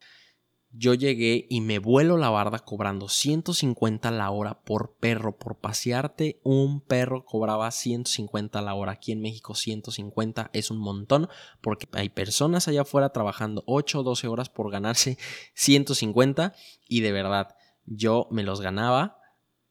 yo 0.77 0.95
llegué 0.95 1.47
y 1.49 1.61
me 1.61 1.79
vuelo 1.79 2.17
la 2.17 2.31
barda 2.31 2.59
cobrando 2.59 3.09
150 3.09 4.11
la 4.11 4.31
hora 4.31 4.61
por 4.63 4.97
perro. 4.97 5.37
Por 5.37 5.57
pasearte, 5.57 6.41
un 6.43 6.81
perro 6.81 7.25
cobraba 7.25 7.71
150 7.71 8.61
la 8.61 8.75
hora. 8.75 8.93
Aquí 8.93 9.13
en 9.13 9.21
México 9.21 9.55
150 9.55 10.51
es 10.53 10.73
un 10.73 10.79
montón 10.79 11.29
porque 11.61 11.87
hay 11.93 12.09
personas 12.09 12.67
allá 12.67 12.83
afuera 12.83 13.11
trabajando 13.11 13.63
8 13.67 14.01
o 14.01 14.03
12 14.03 14.27
horas 14.27 14.49
por 14.49 14.71
ganarse 14.71 15.17
150 15.55 16.55
y 16.89 17.01
de 17.01 17.13
verdad 17.13 17.55
yo 17.87 18.27
me 18.33 18.43
los 18.43 18.61
ganaba 18.61 19.19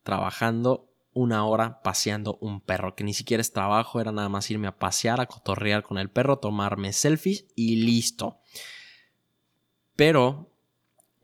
trabajando 0.03 0.89
una 1.11 1.45
hora 1.45 1.81
paseando 1.83 2.37
un 2.41 2.59
perro, 2.61 2.95
que 2.95 3.03
ni 3.03 3.13
siquiera 3.13 3.41
es 3.41 3.51
trabajo, 3.51 4.01
era 4.01 4.11
nada 4.11 4.29
más 4.29 4.49
irme 4.49 4.67
a 4.67 4.77
pasear, 4.79 5.21
a 5.21 5.27
cotorrear 5.27 5.83
con 5.83 5.99
el 5.99 6.09
perro, 6.09 6.39
tomarme 6.39 6.91
selfies 6.91 7.45
y 7.55 7.75
listo. 7.77 8.39
Pero 9.95 10.52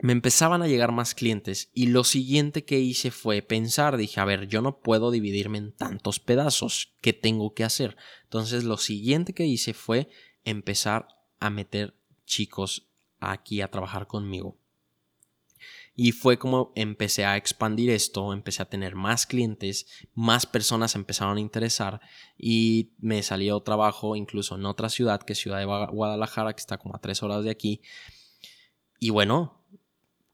me 0.02 0.14
empezaban 0.14 0.62
a 0.62 0.68
llegar 0.68 0.94
más 0.94 1.14
clientes 1.14 1.70
y 1.74 1.88
lo 1.88 2.06
siguiente 2.06 2.64
que 2.64 2.80
hice 2.80 3.12
fue 3.12 3.42
pensar, 3.42 3.98
dije, 3.98 4.22
a 4.22 4.26
ver, 4.26 4.48
yo 4.48 4.62
no 4.62 4.80
puedo 4.80 5.12
dividirme 5.12 5.58
en 5.58 5.74
tantos 5.74 6.20
pedazos, 6.20 6.94
¿qué 7.02 7.12
tengo 7.12 7.54
que 7.54 7.66
hacer? 7.66 7.98
Entonces 8.24 8.64
lo 8.64 8.78
siguiente 8.78 9.34
que 9.34 9.46
hice 9.46 9.74
fue 9.74 10.10
empezar 10.46 11.08
a 11.40 11.50
meter 11.50 11.96
chicos 12.26 12.88
aquí 13.20 13.62
a 13.62 13.70
trabajar 13.70 14.08
conmigo. 14.08 14.58
Y 15.96 16.14
fue 16.14 16.40
como 16.40 16.72
empecé 16.76 17.26
a 17.26 17.36
expandir 17.36 17.90
esto, 17.90 18.32
empecé 18.32 18.62
a 18.62 18.70
tener 18.70 18.96
más 18.96 19.26
clientes, 19.26 19.86
más 20.14 20.46
personas 20.46 20.96
empezaron 20.96 21.38
a 21.38 21.42
interesar 21.42 22.00
y 22.38 22.92
me 23.00 23.22
salió 23.22 23.60
trabajo 23.60 24.16
incluso 24.16 24.56
en 24.56 24.66
otra 24.66 24.88
ciudad, 24.88 25.22
que 25.22 25.34
es 25.34 25.40
Ciudad 25.40 25.60
de 25.60 25.66
Guadalajara, 25.66 26.54
que 26.54 26.62
está 26.62 26.78
como 26.78 26.96
a 26.96 27.02
tres 27.02 27.22
horas 27.22 27.44
de 27.44 27.50
aquí. 27.50 27.82
Y 28.98 29.10
bueno, 29.10 29.59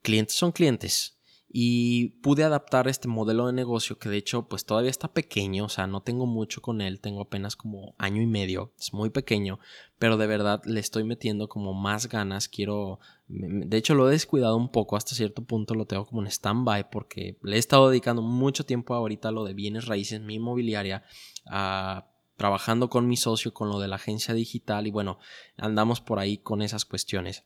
clientes 0.05 0.37
son 0.37 0.51
clientes. 0.51 1.11
Y 1.57 2.09
pude 2.21 2.43
adaptar 2.43 2.89
este 2.89 3.07
modelo 3.07 3.47
de 3.47 3.53
negocio 3.53 3.97
que 3.97 4.09
de 4.09 4.17
hecho 4.17 4.47
pues 4.49 4.65
todavía 4.65 4.89
está 4.89 5.13
pequeño, 5.13 5.65
o 5.65 5.69
sea, 5.69 5.87
no 5.87 6.01
tengo 6.01 6.25
mucho 6.25 6.61
con 6.61 6.81
él, 6.81 6.99
tengo 6.99 7.21
apenas 7.21 7.55
como 7.55 7.95
año 7.97 8.21
y 8.21 8.25
medio, 8.25 8.73
es 8.77 8.91
muy 8.93 9.09
pequeño, 9.09 9.59
pero 9.97 10.17
de 10.17 10.27
verdad 10.27 10.61
le 10.65 10.81
estoy 10.81 11.05
metiendo 11.05 11.47
como 11.47 11.73
más 11.73 12.09
ganas, 12.09 12.49
quiero, 12.49 12.99
de 13.29 13.77
hecho 13.77 13.95
lo 13.95 14.09
he 14.09 14.11
descuidado 14.11 14.57
un 14.57 14.69
poco 14.69 14.97
hasta 14.97 15.15
cierto 15.15 15.45
punto, 15.45 15.75
lo 15.75 15.85
tengo 15.85 16.05
como 16.05 16.21
en 16.23 16.27
stand-by 16.27 16.89
porque 16.89 17.37
le 17.41 17.55
he 17.55 17.59
estado 17.59 17.89
dedicando 17.89 18.21
mucho 18.21 18.65
tiempo 18.65 18.93
ahorita 18.93 19.29
a 19.29 19.31
lo 19.31 19.45
de 19.45 19.53
bienes 19.53 19.85
raíces, 19.85 20.19
mi 20.19 20.35
inmobiliaria, 20.35 21.03
a 21.45 22.09
trabajando 22.35 22.89
con 22.89 23.07
mi 23.07 23.15
socio, 23.15 23.53
con 23.53 23.69
lo 23.69 23.79
de 23.79 23.87
la 23.87 23.95
agencia 23.95 24.33
digital 24.33 24.87
y 24.87 24.91
bueno, 24.91 25.19
andamos 25.55 26.01
por 26.01 26.19
ahí 26.19 26.37
con 26.37 26.61
esas 26.61 26.83
cuestiones. 26.83 27.45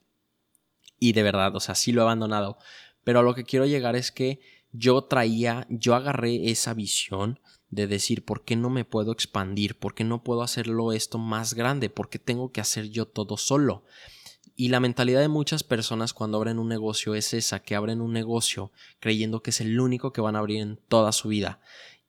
Y 0.99 1.13
de 1.13 1.23
verdad, 1.23 1.55
o 1.55 1.59
sea, 1.59 1.75
sí 1.75 1.91
lo 1.91 2.01
he 2.01 2.03
abandonado. 2.03 2.57
Pero 3.03 3.19
a 3.19 3.23
lo 3.23 3.33
que 3.33 3.43
quiero 3.43 3.65
llegar 3.65 3.95
es 3.95 4.11
que 4.11 4.39
yo 4.71 5.03
traía, 5.03 5.65
yo 5.69 5.95
agarré 5.95 6.51
esa 6.51 6.73
visión 6.73 7.39
de 7.69 7.87
decir, 7.87 8.25
¿por 8.25 8.43
qué 8.43 8.55
no 8.55 8.69
me 8.69 8.85
puedo 8.85 9.11
expandir? 9.11 9.77
¿Por 9.77 9.93
qué 9.93 10.03
no 10.03 10.23
puedo 10.23 10.41
hacerlo 10.41 10.91
esto 10.91 11.17
más 11.17 11.53
grande? 11.53 11.89
¿Por 11.89 12.09
qué 12.09 12.19
tengo 12.19 12.51
que 12.51 12.61
hacer 12.61 12.89
yo 12.89 13.07
todo 13.07 13.37
solo? 13.37 13.83
Y 14.55 14.69
la 14.69 14.79
mentalidad 14.79 15.21
de 15.21 15.29
muchas 15.29 15.63
personas 15.63 16.13
cuando 16.13 16.37
abren 16.37 16.59
un 16.59 16.67
negocio 16.67 17.15
es 17.15 17.33
esa, 17.33 17.61
que 17.61 17.75
abren 17.75 18.01
un 18.01 18.11
negocio 18.11 18.71
creyendo 18.99 19.41
que 19.41 19.51
es 19.51 19.61
el 19.61 19.79
único 19.79 20.11
que 20.11 20.21
van 20.21 20.35
a 20.35 20.39
abrir 20.39 20.59
en 20.61 20.77
toda 20.87 21.11
su 21.13 21.29
vida 21.29 21.61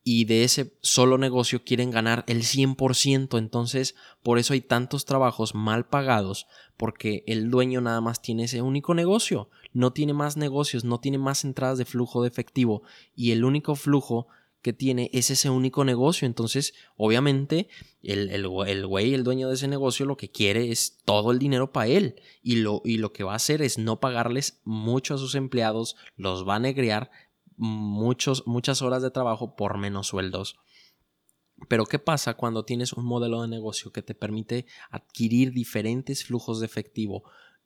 y 0.02 0.24
de 0.24 0.44
ese 0.44 0.76
solo 0.80 1.18
negocio 1.18 1.64
quieren 1.64 1.90
ganar 1.90 2.24
el 2.26 2.42
100%, 2.42 3.38
entonces 3.38 3.94
por 4.22 4.38
eso 4.38 4.54
hay 4.54 4.60
tantos 4.60 5.04
trabajos 5.04 5.54
mal 5.54 5.86
pagados, 5.86 6.46
porque 6.76 7.22
el 7.26 7.50
dueño 7.50 7.80
nada 7.80 8.00
más 8.00 8.22
tiene 8.22 8.44
ese 8.44 8.62
único 8.62 8.94
negocio, 8.94 9.50
no 9.72 9.92
tiene 9.92 10.14
más 10.14 10.36
negocios, 10.36 10.84
no 10.84 11.00
tiene 11.00 11.18
más 11.18 11.44
entradas 11.44 11.78
de 11.78 11.84
flujo 11.84 12.22
de 12.22 12.28
efectivo 12.28 12.82
y 13.14 13.32
el 13.32 13.44
único 13.44 13.74
flujo 13.74 14.28
que 14.62 14.72
tiene 14.72 15.10
es 15.12 15.30
ese 15.30 15.50
único 15.50 15.84
negocio. 15.84 16.26
Entonces, 16.26 16.74
obviamente, 16.96 17.68
el, 18.02 18.30
el, 18.30 18.46
el, 18.66 18.86
güey, 18.86 19.14
el 19.14 19.24
dueño 19.24 19.48
de 19.48 19.54
ese 19.54 19.68
negocio, 19.68 20.06
lo 20.06 20.16
que 20.16 20.30
quiere 20.30 20.70
es 20.70 20.98
todo 21.04 21.32
el 21.32 21.38
dinero 21.38 21.72
para 21.72 21.86
él. 21.86 22.16
Y 22.42 22.56
lo, 22.56 22.82
y 22.84 22.98
lo 22.98 23.12
que 23.12 23.24
va 23.24 23.32
a 23.32 23.36
hacer 23.36 23.62
es 23.62 23.78
no 23.78 24.00
pagarles 24.00 24.60
mucho 24.64 25.14
a 25.14 25.18
sus 25.18 25.34
empleados, 25.34 25.96
los 26.16 26.46
va 26.46 26.56
a 26.56 26.60
negrear 26.60 27.10
muchas 27.60 28.82
horas 28.82 29.02
de 29.02 29.10
trabajo 29.10 29.54
por 29.54 29.76
menos 29.76 30.08
sueldos. 30.08 30.56
Pero 31.68 31.84
¿qué 31.84 31.98
pasa 31.98 32.34
cuando 32.34 32.64
tienes 32.64 32.94
un 32.94 33.04
modelo 33.04 33.42
de 33.42 33.48
negocio 33.48 33.92
que 33.92 34.02
te 34.02 34.14
permite 34.14 34.66
adquirir 34.90 35.52
diferentes 35.52 36.24
flujos 36.24 36.60
de 36.60 36.66
efectivo? 36.66 37.22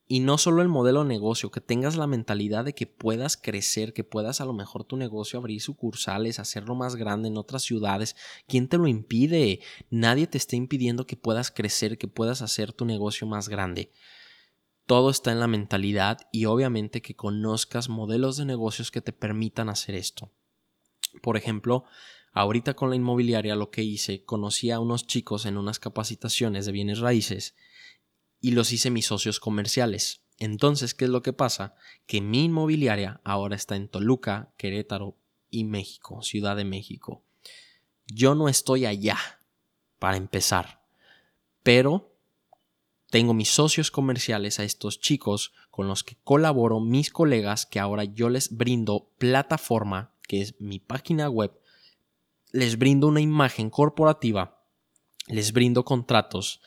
Y 0.07 0.21
no 0.21 0.37
solo 0.37 0.61
el 0.61 0.69
modelo 0.69 1.03
de 1.03 1.09
negocio, 1.09 1.51
que 1.51 1.63
tengas 1.63 1.97
la 1.97 2.07
mentalidad 2.07 2.65
de 2.65 2.75
que 2.75 2.87
puedas 2.87 3.39
crecer, 3.39 3.95
que 3.95 4.05
puedas 4.05 4.41
a 4.41 4.45
lo 4.45 4.53
mejor 4.53 4.85
tu 4.85 4.97
negocio 4.97 5.39
abrir 5.39 5.63
sucursales, 5.63 6.39
hacerlo 6.41 6.75
más 6.75 6.97
grande 6.97 7.29
en 7.29 7.39
otras 7.39 7.63
ciudades. 7.63 8.17
¿Quién 8.47 8.69
te 8.69 8.77
lo 8.77 8.87
impide? 8.87 9.61
Nadie 9.91 10.27
te 10.27 10.37
está 10.37 10.57
impidiendo 10.57 11.07
que 11.07 11.17
puedas 11.17 11.51
crecer, 11.51 11.97
que 11.97 12.09
puedas 12.09 12.43
hacer 12.43 12.73
tu 12.73 12.85
negocio 12.85 13.27
más 13.27 13.49
grande. 13.49 13.93
Todo 14.87 15.11
está 15.11 15.33
en 15.33 15.41
la 15.41 15.47
mentalidad 15.47 16.19
y 16.33 16.45
obviamente 16.45 17.03
que 17.03 17.17
conozcas 17.17 17.89
modelos 17.89 18.37
de 18.37 18.45
negocios 18.45 18.91
que 18.91 19.01
te 19.01 19.13
permitan 19.13 19.69
hacer 19.69 19.95
esto. 19.95 20.31
Por 21.23 21.37
ejemplo, 21.37 21.85
Ahorita 22.37 22.75
con 22.75 22.91
la 22.91 22.97
inmobiliaria 22.97 23.55
lo 23.55 23.71
que 23.71 23.85
hice, 23.85 24.25
conocí 24.25 24.73
a 24.73 24.81
unos 24.81 25.07
chicos 25.07 25.47
en 25.47 25.57
unas 25.57 25.79
capacitaciones 25.79 26.67
de 26.67 26.73
bienes 26.73 26.99
raíces 26.99 27.55
y 28.41 28.51
los 28.51 28.73
hice 28.73 28.91
mis 28.91 29.07
socios 29.07 29.39
comerciales. 29.39 30.25
Entonces, 30.39 30.95
¿qué 30.95 31.05
es 31.05 31.13
lo 31.13 31.23
que 31.23 31.33
pasa? 31.33 31.77
Que 32.07 32.21
mi 32.21 32.47
inmobiliaria 32.47 33.21
ahora 33.23 33.55
está 33.55 33.77
en 33.77 33.87
Toluca, 33.87 34.53
Querétaro 34.57 35.17
y 35.49 35.63
México, 35.63 36.23
Ciudad 36.23 36.57
de 36.57 36.65
México. 36.65 37.23
Yo 38.09 38.35
no 38.35 38.49
estoy 38.49 38.85
allá, 38.85 39.17
para 40.01 40.17
empezar, 40.17 40.83
pero 41.63 42.14
tengo 43.15 43.33
mis 43.33 43.51
socios 43.51 43.93
comerciales 43.93 44.59
a 44.59 44.65
estos 44.65 44.99
chicos 44.99 45.53
con 45.71 45.87
los 45.87 46.03
que 46.03 46.17
colaboro, 46.25 46.81
mis 46.81 47.11
colegas, 47.11 47.65
que 47.65 47.79
ahora 47.79 48.03
yo 48.03 48.29
les 48.29 48.57
brindo 48.57 49.13
plataforma, 49.19 50.13
que 50.27 50.41
es 50.41 50.61
mi 50.61 50.81
página 50.81 51.31
web, 51.31 51.53
les 52.51 52.77
brindo 52.77 53.07
una 53.07 53.21
imagen 53.21 53.71
corporativa, 53.71 54.65
les 55.29 55.53
brindo 55.53 55.85
contratos, 55.85 56.61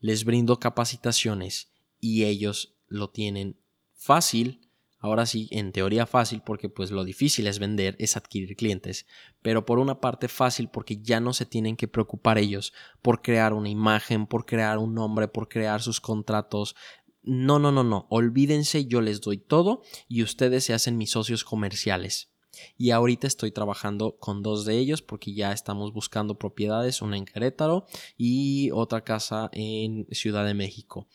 les 0.00 0.26
brindo 0.26 0.60
capacitaciones 0.60 1.72
y 1.98 2.24
ellos 2.24 2.74
lo 2.88 3.08
tienen 3.08 3.58
fácil 3.94 4.65
Ahora 5.06 5.24
sí, 5.24 5.46
en 5.52 5.70
teoría 5.70 6.04
fácil 6.04 6.42
porque 6.44 6.68
pues 6.68 6.90
lo 6.90 7.04
difícil 7.04 7.46
es 7.46 7.60
vender, 7.60 7.94
es 8.00 8.16
adquirir 8.16 8.56
clientes, 8.56 9.06
pero 9.40 9.64
por 9.64 9.78
una 9.78 10.00
parte 10.00 10.26
fácil 10.26 10.68
porque 10.68 11.00
ya 11.00 11.20
no 11.20 11.32
se 11.32 11.46
tienen 11.46 11.76
que 11.76 11.86
preocupar 11.86 12.38
ellos 12.38 12.72
por 13.02 13.22
crear 13.22 13.52
una 13.52 13.68
imagen, 13.68 14.26
por 14.26 14.46
crear 14.46 14.78
un 14.78 14.94
nombre, 14.94 15.28
por 15.28 15.48
crear 15.48 15.80
sus 15.80 16.00
contratos. 16.00 16.74
No, 17.22 17.60
no, 17.60 17.70
no, 17.70 17.84
no, 17.84 18.08
olvídense, 18.10 18.86
yo 18.86 19.00
les 19.00 19.20
doy 19.20 19.38
todo 19.38 19.82
y 20.08 20.24
ustedes 20.24 20.64
se 20.64 20.74
hacen 20.74 20.98
mis 20.98 21.12
socios 21.12 21.44
comerciales. 21.44 22.32
Y 22.76 22.90
ahorita 22.90 23.28
estoy 23.28 23.52
trabajando 23.52 24.18
con 24.18 24.42
dos 24.42 24.64
de 24.64 24.76
ellos 24.76 25.02
porque 25.02 25.34
ya 25.34 25.52
estamos 25.52 25.92
buscando 25.92 26.36
propiedades, 26.36 27.00
una 27.00 27.16
en 27.16 27.26
Querétaro 27.26 27.86
y 28.16 28.72
otra 28.72 29.04
casa 29.04 29.50
en 29.52 30.08
Ciudad 30.10 30.44
de 30.44 30.54
México. 30.54 31.06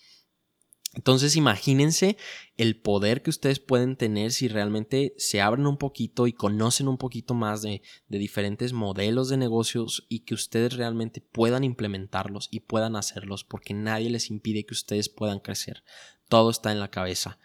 Entonces 0.93 1.37
imagínense 1.37 2.17
el 2.57 2.79
poder 2.79 3.21
que 3.21 3.29
ustedes 3.29 3.61
pueden 3.61 3.95
tener 3.95 4.33
si 4.33 4.49
realmente 4.49 5.13
se 5.17 5.39
abren 5.39 5.65
un 5.65 5.77
poquito 5.77 6.27
y 6.27 6.33
conocen 6.33 6.89
un 6.89 6.97
poquito 6.97 7.33
más 7.33 7.61
de, 7.61 7.81
diferentes 8.09 8.73
modelos 8.73 9.29
de 9.29 9.37
negocios 9.37 10.05
y 10.09 10.25
que 10.25 10.33
ustedes 10.33 10.75
realmente 10.75 11.21
puedan 11.21 11.63
implementarlos 11.63 12.49
y 12.51 12.61
puedan 12.61 12.97
hacerlos 12.97 13.45
porque 13.45 13.73
nadie 13.73 14.09
les 14.09 14.29
impide 14.29 14.65
que 14.65 14.73
ustedes 14.73 15.07
puedan 15.07 15.39
crecer. 15.39 15.83
Todo 16.27 16.49
está 16.49 16.73
en 16.73 16.81
la 16.81 16.91
cabeza. 16.91 17.39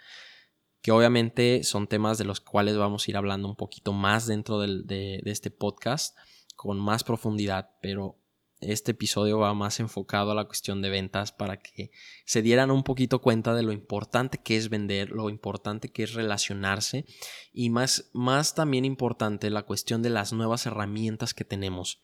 Que 0.82 0.90
obviamente 0.90 1.62
son 1.62 1.86
temas 1.86 2.18
de 2.18 2.24
los 2.24 2.40
cuales 2.40 2.76
vamos 2.76 3.06
a 3.06 3.10
ir 3.10 3.16
hablando 3.16 3.48
un 3.48 3.56
poquito 3.56 3.92
más 3.92 4.26
dentro 4.26 4.58
de 4.60 5.20
este 5.24 5.50
podcast 5.50 6.16
con 6.56 6.78
más 6.78 7.04
profundidad, 7.04 7.70
pero 7.80 8.18
este 8.60 8.92
episodio 8.92 9.38
va 9.38 9.52
más 9.54 9.80
enfocado 9.80 10.30
a 10.30 10.34
la 10.34 10.46
cuestión 10.46 10.80
de 10.80 10.88
ventas 10.88 11.32
para 11.32 11.60
que 11.60 11.90
se 12.24 12.42
dieran 12.42 12.70
un 12.70 12.82
poquito 12.82 13.20
cuenta 13.20 13.54
de 13.54 13.62
lo 13.62 13.72
importante 13.72 14.38
que 14.38 14.56
es 14.56 14.70
vender, 14.70 15.10
lo 15.10 15.28
importante 15.28 15.90
que 15.90 16.04
es 16.04 16.14
relacionarse 16.14 17.04
y 17.52 17.70
más, 17.70 18.10
más 18.12 18.54
también 18.54 18.84
importante 18.84 19.50
la 19.50 19.62
cuestión 19.62 20.02
de 20.02 20.10
las 20.10 20.32
nuevas 20.32 20.66
herramientas 20.66 21.34
que 21.34 21.44
tenemos. 21.44 22.00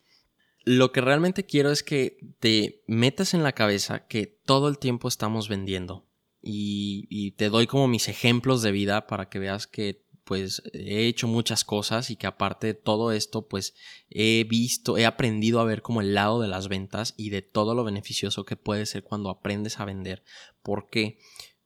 Lo 0.65 0.91
que 0.91 1.01
realmente 1.01 1.45
quiero 1.45 1.71
es 1.71 1.83
que 1.83 2.17
te 2.39 2.83
metas 2.87 3.33
en 3.33 3.43
la 3.43 3.53
cabeza 3.53 4.07
que 4.07 4.27
todo 4.27 4.69
el 4.69 4.77
tiempo 4.77 5.07
estamos 5.07 5.49
vendiendo 5.49 6.07
y, 6.41 7.07
y 7.09 7.31
te 7.31 7.49
doy 7.49 7.67
como 7.67 7.87
mis 7.87 8.07
ejemplos 8.07 8.61
de 8.61 8.71
vida 8.71 9.07
para 9.07 9.27
que 9.27 9.39
veas 9.39 9.67
que 9.67 10.02
pues 10.23 10.61
he 10.73 11.07
hecho 11.07 11.27
muchas 11.27 11.63
cosas 11.63 12.09
y 12.09 12.15
que 12.15 12.27
aparte 12.27 12.67
de 12.67 12.73
todo 12.73 13.11
esto 13.11 13.47
pues 13.47 13.73
he 14.09 14.45
visto, 14.45 14.97
he 14.97 15.05
aprendido 15.05 15.59
a 15.59 15.65
ver 15.65 15.81
como 15.81 16.01
el 16.01 16.13
lado 16.13 16.41
de 16.41 16.47
las 16.47 16.67
ventas 16.67 17.13
y 17.17 17.29
de 17.29 17.41
todo 17.41 17.75
lo 17.75 17.83
beneficioso 17.83 18.45
que 18.45 18.55
puede 18.55 18.85
ser 18.85 19.03
cuando 19.03 19.29
aprendes 19.29 19.79
a 19.79 19.85
vender. 19.85 20.23
¿Por 20.61 20.89
qué? 20.89 21.17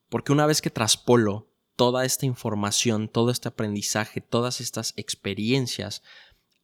Porque 0.09 0.31
una 0.31 0.45
vez 0.45 0.61
que 0.61 0.69
traspolo 0.69 1.49
toda 1.75 2.05
esta 2.05 2.25
información, 2.25 3.07
todo 3.07 3.29
este 3.29 3.49
aprendizaje, 3.49 4.21
todas 4.21 4.61
estas 4.61 4.93
experiencias 4.97 6.01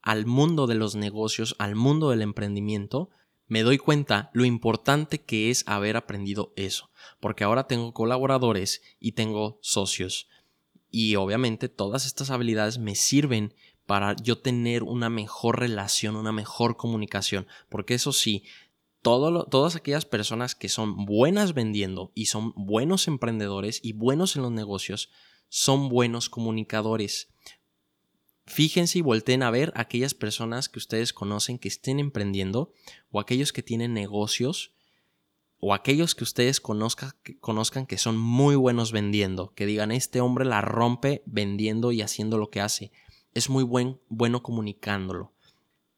al 0.01 0.25
mundo 0.25 0.67
de 0.67 0.75
los 0.75 0.95
negocios, 0.95 1.55
al 1.59 1.75
mundo 1.75 2.09
del 2.09 2.23
emprendimiento, 2.23 3.09
me 3.47 3.61
doy 3.61 3.77
cuenta 3.77 4.31
lo 4.33 4.45
importante 4.45 5.21
que 5.21 5.51
es 5.51 5.63
haber 5.67 5.97
aprendido 5.97 6.53
eso, 6.55 6.89
porque 7.19 7.43
ahora 7.43 7.67
tengo 7.67 7.93
colaboradores 7.93 8.81
y 8.99 9.11
tengo 9.11 9.59
socios 9.61 10.27
y 10.95 11.15
obviamente 11.15 11.69
todas 11.69 12.05
estas 12.05 12.29
habilidades 12.29 12.77
me 12.77 12.93
sirven 12.93 13.55
para 13.87 14.15
yo 14.15 14.37
tener 14.37 14.83
una 14.83 15.09
mejor 15.09 15.59
relación, 15.59 16.15
una 16.15 16.31
mejor 16.31 16.77
comunicación. 16.77 17.47
Porque 17.67 17.95
eso 17.95 18.13
sí, 18.13 18.43
todas 19.01 19.75
aquellas 19.75 20.05
personas 20.05 20.53
que 20.53 20.69
son 20.69 21.05
buenas 21.05 21.55
vendiendo 21.55 22.11
y 22.13 22.27
son 22.27 22.53
buenos 22.55 23.07
emprendedores 23.07 23.79
y 23.81 23.93
buenos 23.93 24.35
en 24.35 24.43
los 24.43 24.51
negocios, 24.51 25.09
son 25.49 25.89
buenos 25.89 26.29
comunicadores. 26.29 27.29
Fíjense 28.45 28.99
y 28.99 29.01
volteen 29.01 29.41
a 29.41 29.49
ver 29.49 29.73
aquellas 29.75 30.13
personas 30.13 30.69
que 30.69 30.77
ustedes 30.77 31.11
conocen 31.11 31.57
que 31.57 31.69
estén 31.69 31.99
emprendiendo 31.99 32.71
o 33.09 33.19
aquellos 33.19 33.51
que 33.51 33.63
tienen 33.63 33.95
negocios 33.95 34.75
o 35.65 35.73
aquellos 35.73 36.13
que 36.13 36.25
ustedes 36.25 36.59
conozcan, 36.59 37.11
que 37.23 37.39
conozcan 37.39 37.85
que 37.85 37.97
son 37.97 38.17
muy 38.17 38.57
buenos 38.57 38.91
vendiendo, 38.91 39.53
que 39.55 39.65
digan, 39.65 39.93
este 39.93 40.19
hombre 40.19 40.43
la 40.43 40.59
rompe 40.59 41.23
vendiendo 41.25 41.93
y 41.93 42.01
haciendo 42.01 42.37
lo 42.37 42.49
que 42.49 42.59
hace. 42.59 42.91
Es 43.33 43.49
muy 43.49 43.63
buen, 43.63 43.97
bueno 44.09 44.43
comunicándolo. 44.43 45.31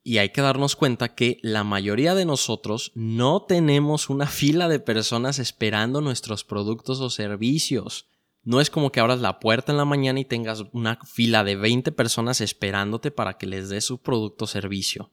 Y 0.04 0.20
hay 0.20 0.30
que 0.30 0.42
darnos 0.42 0.76
cuenta 0.76 1.16
que 1.16 1.40
la 1.42 1.64
mayoría 1.64 2.14
de 2.14 2.26
nosotros 2.26 2.92
no 2.94 3.42
tenemos 3.42 4.12
una 4.12 4.28
fila 4.28 4.68
de 4.68 4.80
personas 4.80 5.40
esperando 5.40 6.00
nuestros 6.00 6.44
productos 6.44 7.00
o 7.00 7.10
servicios. 7.10 8.08
No 8.44 8.62
es 8.62 8.70
como 8.70 8.92
que 8.92 9.00
abras 9.00 9.20
la 9.20 9.40
puerta 9.40 9.72
en 9.72 9.80
la 9.80 9.86
mañana 9.86 10.20
y 10.20 10.26
tengas 10.26 10.64
una 10.74 11.00
fila 11.12 11.44
de 11.44 11.56
20 11.56 11.92
personas 11.92 12.40
esperándote 12.40 13.10
para 13.10 13.40
que 13.40 13.48
les 13.48 13.70
des 13.70 13.84
su 13.84 13.98
producto 13.98 14.46
o 14.46 14.48
servicio. 14.48 15.10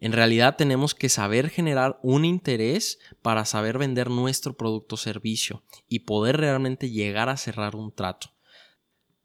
En 0.00 0.12
realidad 0.12 0.56
tenemos 0.56 0.94
que 0.94 1.08
saber 1.08 1.50
generar 1.50 2.00
un 2.02 2.24
interés 2.24 2.98
para 3.22 3.44
saber 3.44 3.78
vender 3.78 4.10
nuestro 4.10 4.56
producto 4.56 4.94
o 4.94 4.98
servicio 4.98 5.62
y 5.88 6.00
poder 6.00 6.38
realmente 6.38 6.90
llegar 6.90 7.28
a 7.28 7.36
cerrar 7.36 7.76
un 7.76 7.94
trato. 7.94 8.32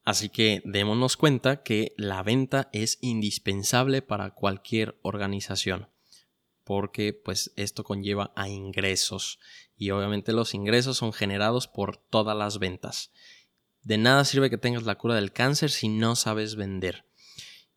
Así 0.04 0.30
que 0.30 0.62
démonos 0.66 1.18
cuenta 1.18 1.64
que 1.64 1.94
la 1.98 2.22
venta 2.22 2.70
es 2.74 3.00
indispensable 3.02 4.02
para 4.02 4.32
cualquier 4.32 5.00
organización 5.02 5.88
porque 6.66 7.14
pues 7.14 7.54
esto 7.56 7.84
conlleva 7.84 8.34
a 8.36 8.50
ingresos 8.50 9.40
y 9.78 9.92
obviamente 9.92 10.34
los 10.34 10.54
ingresos 10.54 10.98
son 10.98 11.14
generados 11.14 11.68
por 11.68 11.96
todas 11.98 12.36
las 12.36 12.60
ventas. 12.60 13.12
De 13.84 13.98
nada 13.98 14.26
sirve 14.26 14.50
que 14.50 14.58
tengas 14.58 14.84
la 14.84 14.96
cura 14.96 15.16
del 15.16 15.32
cáncer 15.32 15.70
si 15.70 15.88
no 15.88 16.16
sabes 16.16 16.56
vender. 16.56 17.06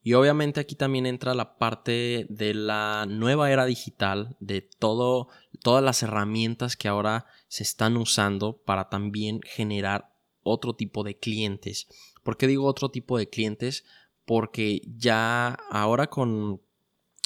Y 0.03 0.15
obviamente 0.15 0.61
aquí 0.61 0.75
también 0.75 1.07
entra 1.07 1.35
la 1.35 1.59
parte 1.59 2.27
de 2.31 2.55
la 2.55 3.07
nueva 3.09 3.51
era 3.51 3.67
digital, 3.67 4.37
de 4.41 4.63
todo, 4.63 5.29
todas 5.63 5.83
las 5.83 6.03
herramientas 6.03 6.77
que 6.77 6.89
ahora 6.89 7.27
se 7.49 7.63
están 7.63 7.97
usando 7.97 8.57
para 8.59 8.89
también 8.89 9.41
generar 9.43 10.13
otro 10.43 10.75
tipo 10.75 11.05
de 11.05 11.19
clientes. 11.19 11.89
¿Por 12.23 12.37
qué 12.37 12.47
digo 12.47 12.67
otro 12.67 12.91
tipo 12.91 13.19
de 13.19 13.29
clientes? 13.29 13.85
Porque 14.25 14.83
ya 14.97 15.49
ahora 15.71 16.09
con 16.09 16.61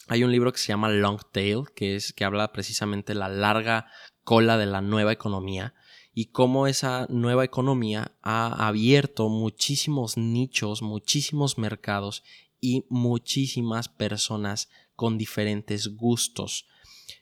hay 0.08 0.24
un 0.24 0.32
libro 0.32 0.52
que 0.52 0.58
se 0.58 0.68
llama 0.68 0.90
Long 0.90 1.20
Tail, 1.30 1.64
que 1.74 1.96
es 1.96 2.12
que 2.12 2.24
habla 2.24 2.52
precisamente 2.52 3.12
de 3.12 3.18
la 3.18 3.28
larga 3.28 3.86
cola 4.24 4.58
de 4.58 4.66
la 4.66 4.80
nueva 4.80 5.12
economía 5.12 5.74
y 6.14 6.26
cómo 6.26 6.66
esa 6.66 7.06
nueva 7.08 7.44
economía 7.44 8.12
ha 8.22 8.66
abierto 8.66 9.28
muchísimos 9.28 10.16
nichos, 10.16 10.82
muchísimos 10.82 11.56
mercados 11.56 12.22
y 12.62 12.86
muchísimas 12.88 13.90
personas 13.90 14.70
con 14.96 15.18
diferentes 15.18 15.88
gustos. 15.96 16.66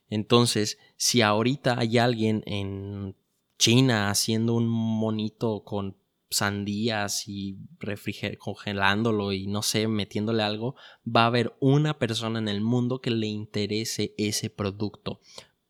Entonces, 0.09 0.79
si 0.97 1.23
ahorita 1.23 1.81
hay 1.81 1.99
alguien 1.99 2.45
en 2.47 3.17
China 3.59 4.11
haciendo 4.11 4.55
un 4.55 4.69
monito 4.69 5.65
con 5.65 5.97
sandías 6.29 7.25
y 7.27 7.59
congelándolo 8.39 9.33
y 9.33 9.47
no 9.47 9.63
sé, 9.63 9.89
metiéndole 9.89 10.43
algo, 10.43 10.77
va 11.05 11.25
a 11.25 11.27
haber 11.27 11.57
una 11.59 11.99
persona 11.99 12.39
en 12.39 12.49
el 12.49 12.61
mundo 12.61 13.01
que 13.01 13.11
le 13.11 13.27
interese 13.27 14.15
ese 14.19 14.51
producto 14.51 15.21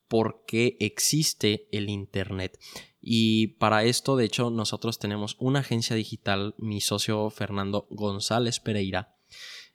porque 0.09 0.77
existe 0.81 1.69
el 1.71 1.89
Internet. 1.89 2.59
Y 3.01 3.59
para 3.59 3.85
esto, 3.85 4.17
de 4.17 4.25
hecho, 4.25 4.51
nosotros 4.51 4.99
tenemos 4.99 5.37
una 5.39 5.61
agencia 5.61 5.95
digital, 5.95 6.57
mi 6.59 6.81
socio 6.81 7.31
Fernando 7.31 7.87
González 7.91 8.59
Pereira, 8.59 9.20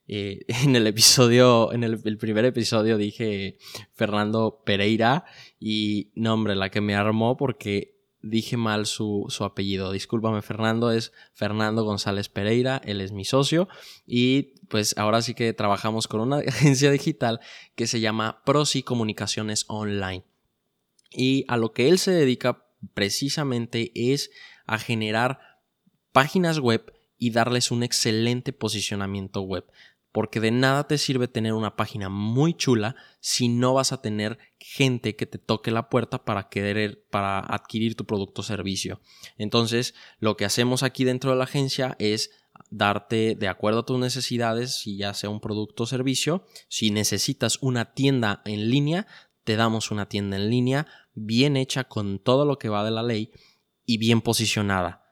eh, 0.08 0.46
en 0.63 0.76
el 0.76 0.88
episodio, 0.88 1.74
en 1.74 1.84
el, 1.84 2.18
primer 2.18 2.46
episodio 2.46 2.98
dije 2.98 3.58
Fernando 3.94 4.62
Pereira 4.65 5.26
y 5.60 6.12
no 6.15 6.34
hombre, 6.34 6.56
la 6.56 6.70
que 6.70 6.82
me 6.82 6.96
armó 6.96 7.38
porque 7.38 7.96
dije 8.22 8.58
mal 8.58 8.86
su, 8.88 9.28
apellido. 9.41 9.91
Discúlpame, 9.91 10.41
Fernando, 10.41 10.91
es 10.91 11.12
Fernando 11.34 11.84
González 11.84 12.28
Pereira, 12.30 12.82
él 12.84 13.02
es 13.02 13.12
mi 13.12 13.26
socio 13.26 13.68
y 14.06 14.56
pues 14.68 14.98
ahora 14.98 15.22
sí 15.22 15.34
que 15.34 15.54
trabajamos 15.54 16.08
con 16.08 16.22
una 16.22 16.38
agencia 16.48 16.91
digital 16.91 17.39
que 17.76 17.88
se 17.88 18.00
llama 18.00 18.41
Prosi 18.46 18.84
Comunicaciones 18.84 19.65
Online. 19.68 20.24
Y 21.12 21.46
a 21.48 21.58
lo 21.58 21.72
que 21.72 21.88
él 21.88 21.98
se 21.98 22.12
dedica 22.12 22.65
precisamente 22.94 23.91
es 23.96 24.32
a 24.65 24.80
generar 24.80 25.39
páginas 26.12 26.60
web 26.60 26.94
y 27.18 27.32
darles 27.32 27.72
un 27.72 27.84
excelente 27.84 28.54
posicionamiento 28.54 29.41
web 29.41 29.65
porque 30.15 30.39
de 30.39 30.49
nada 30.49 30.88
te 30.88 30.97
sirve 30.97 31.28
tener 31.28 31.51
una 31.51 31.75
página 31.75 32.08
muy 32.08 32.54
chula 32.54 32.95
si 33.19 33.49
no 33.49 33.73
vas 33.73 33.91
a 33.91 34.01
tener 34.01 34.38
gente 34.60 35.17
que 35.17 35.25
te 35.25 35.39
toque 35.39 35.71
la 35.71 35.89
puerta 35.89 36.23
para 36.23 36.47
querer 36.47 37.06
para 37.12 37.39
adquirir 37.39 37.97
tu 37.97 38.06
producto 38.06 38.39
o 38.39 38.45
servicio. 38.45 39.01
Entonces, 39.38 39.93
lo 40.19 40.38
que 40.38 40.45
hacemos 40.45 40.84
aquí 40.84 41.04
dentro 41.04 41.32
de 41.32 41.36
la 41.36 41.43
agencia 41.43 41.97
es 41.99 42.32
darte 42.69 43.36
de 43.36 43.49
acuerdo 43.49 43.80
a 43.80 43.86
tus 43.86 43.99
necesidades, 43.99 44.78
si 44.78 44.95
ya 44.95 45.13
sea 45.13 45.30
un 45.30 45.41
producto 45.41 45.84
o 45.84 45.86
servicio, 45.86 46.45
si 46.69 46.91
necesitas 46.91 47.58
una 47.60 47.91
tienda 47.91 48.41
en 48.45 48.69
línea, 48.69 49.08
te 49.43 49.58
damos 49.58 49.91
una 49.91 50.08
tienda 50.08 50.38
en 50.38 50.49
línea 50.49 50.88
bien 51.13 51.58
hecha 51.58 51.84
con 51.84 52.19
todo 52.19 52.45
lo 52.45 52.58
que 52.58 52.69
va 52.69 52.86
de 52.86 52.91
la 52.91 53.04
ley 53.04 53.32
y 53.86 53.97
bien 53.97 54.21
posicionada. 54.21 55.05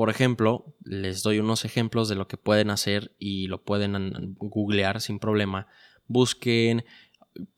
Por 0.00 0.08
ejemplo, 0.08 0.74
les 0.82 1.22
doy 1.22 1.40
unos 1.40 1.66
ejemplos 1.66 2.08
de 2.08 2.14
lo 2.14 2.26
que 2.26 2.38
pueden 2.38 2.70
hacer 2.70 3.14
y 3.18 3.48
lo 3.48 3.64
pueden 3.64 4.34
googlear 4.38 5.02
sin 5.02 5.18
problema. 5.18 5.66
Busquen 6.06 6.86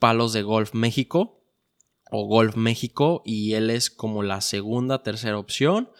palos 0.01 0.33
de 0.33 0.43
golf 0.43 0.75
México 0.75 1.41
o 2.11 2.27
Golf 2.27 2.57
México 2.57 3.23
y 3.25 3.53
él 3.53 3.71
es 3.71 3.91
como 3.91 4.25
la 4.25 4.41
segunda, 4.41 5.05
tercera 5.05 5.39
opción 5.39 5.93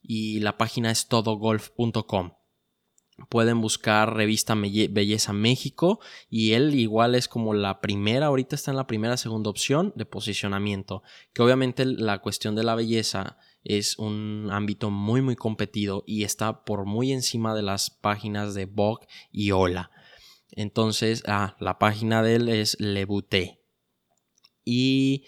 y 0.00 0.40
la 0.40 0.56
página 0.56 0.90
es 0.90 1.06
todogolf.com. 1.06 2.32
Pueden 3.28 3.60
buscar 3.60 4.14
revista 4.14 4.54
Belleza 4.54 5.34
México 5.34 6.00
y 6.30 6.52
él 6.52 6.74
igual 6.76 7.14
es 7.14 7.28
como 7.28 7.52
la 7.52 7.82
primera, 7.82 8.28
ahorita 8.28 8.56
está 8.56 8.70
en 8.70 8.78
la 8.78 8.86
primera, 8.86 9.18
segunda 9.18 9.50
opción 9.50 9.92
de 9.96 10.06
posicionamiento, 10.06 11.02
que 11.34 11.42
obviamente 11.42 11.84
la 11.84 12.20
cuestión 12.20 12.54
de 12.54 12.62
la 12.62 12.74
belleza 12.74 13.36
es 13.64 13.98
un 13.98 14.48
ámbito 14.50 14.90
muy 14.90 15.22
muy 15.22 15.36
competido 15.36 16.04
y 16.06 16.24
está 16.24 16.64
por 16.64 16.86
muy 16.86 17.12
encima 17.12 17.54
de 17.54 17.62
las 17.62 17.90
páginas 17.90 18.54
de 18.54 18.66
Vogue 18.66 19.06
y 19.30 19.50
Hola. 19.50 19.90
Entonces, 20.52 21.22
ah, 21.26 21.56
la 21.60 21.78
página 21.78 22.22
de 22.22 22.36
él 22.36 22.48
es 22.48 22.76
Lebuté. 22.80 23.60
Y 24.64 25.24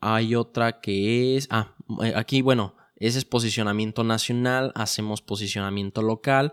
hay 0.00 0.34
otra 0.34 0.80
que 0.80 1.36
es, 1.36 1.48
ah, 1.50 1.74
eh, 2.02 2.12
aquí 2.16 2.42
bueno, 2.42 2.76
ese 2.96 3.18
es 3.18 3.24
posicionamiento 3.24 4.04
nacional, 4.04 4.72
hacemos 4.74 5.22
posicionamiento 5.22 6.02
local 6.02 6.52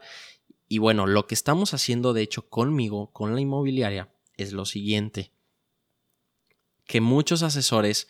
y 0.68 0.78
bueno, 0.78 1.08
lo 1.08 1.26
que 1.26 1.34
estamos 1.34 1.74
haciendo 1.74 2.14
de 2.14 2.22
hecho 2.22 2.48
conmigo, 2.48 3.12
con 3.12 3.34
la 3.34 3.42
inmobiliaria, 3.42 4.14
es 4.38 4.54
lo 4.54 4.66
siguiente. 4.66 5.34
Que 6.86 7.02
muchos 7.02 7.44
asesores 7.44 8.08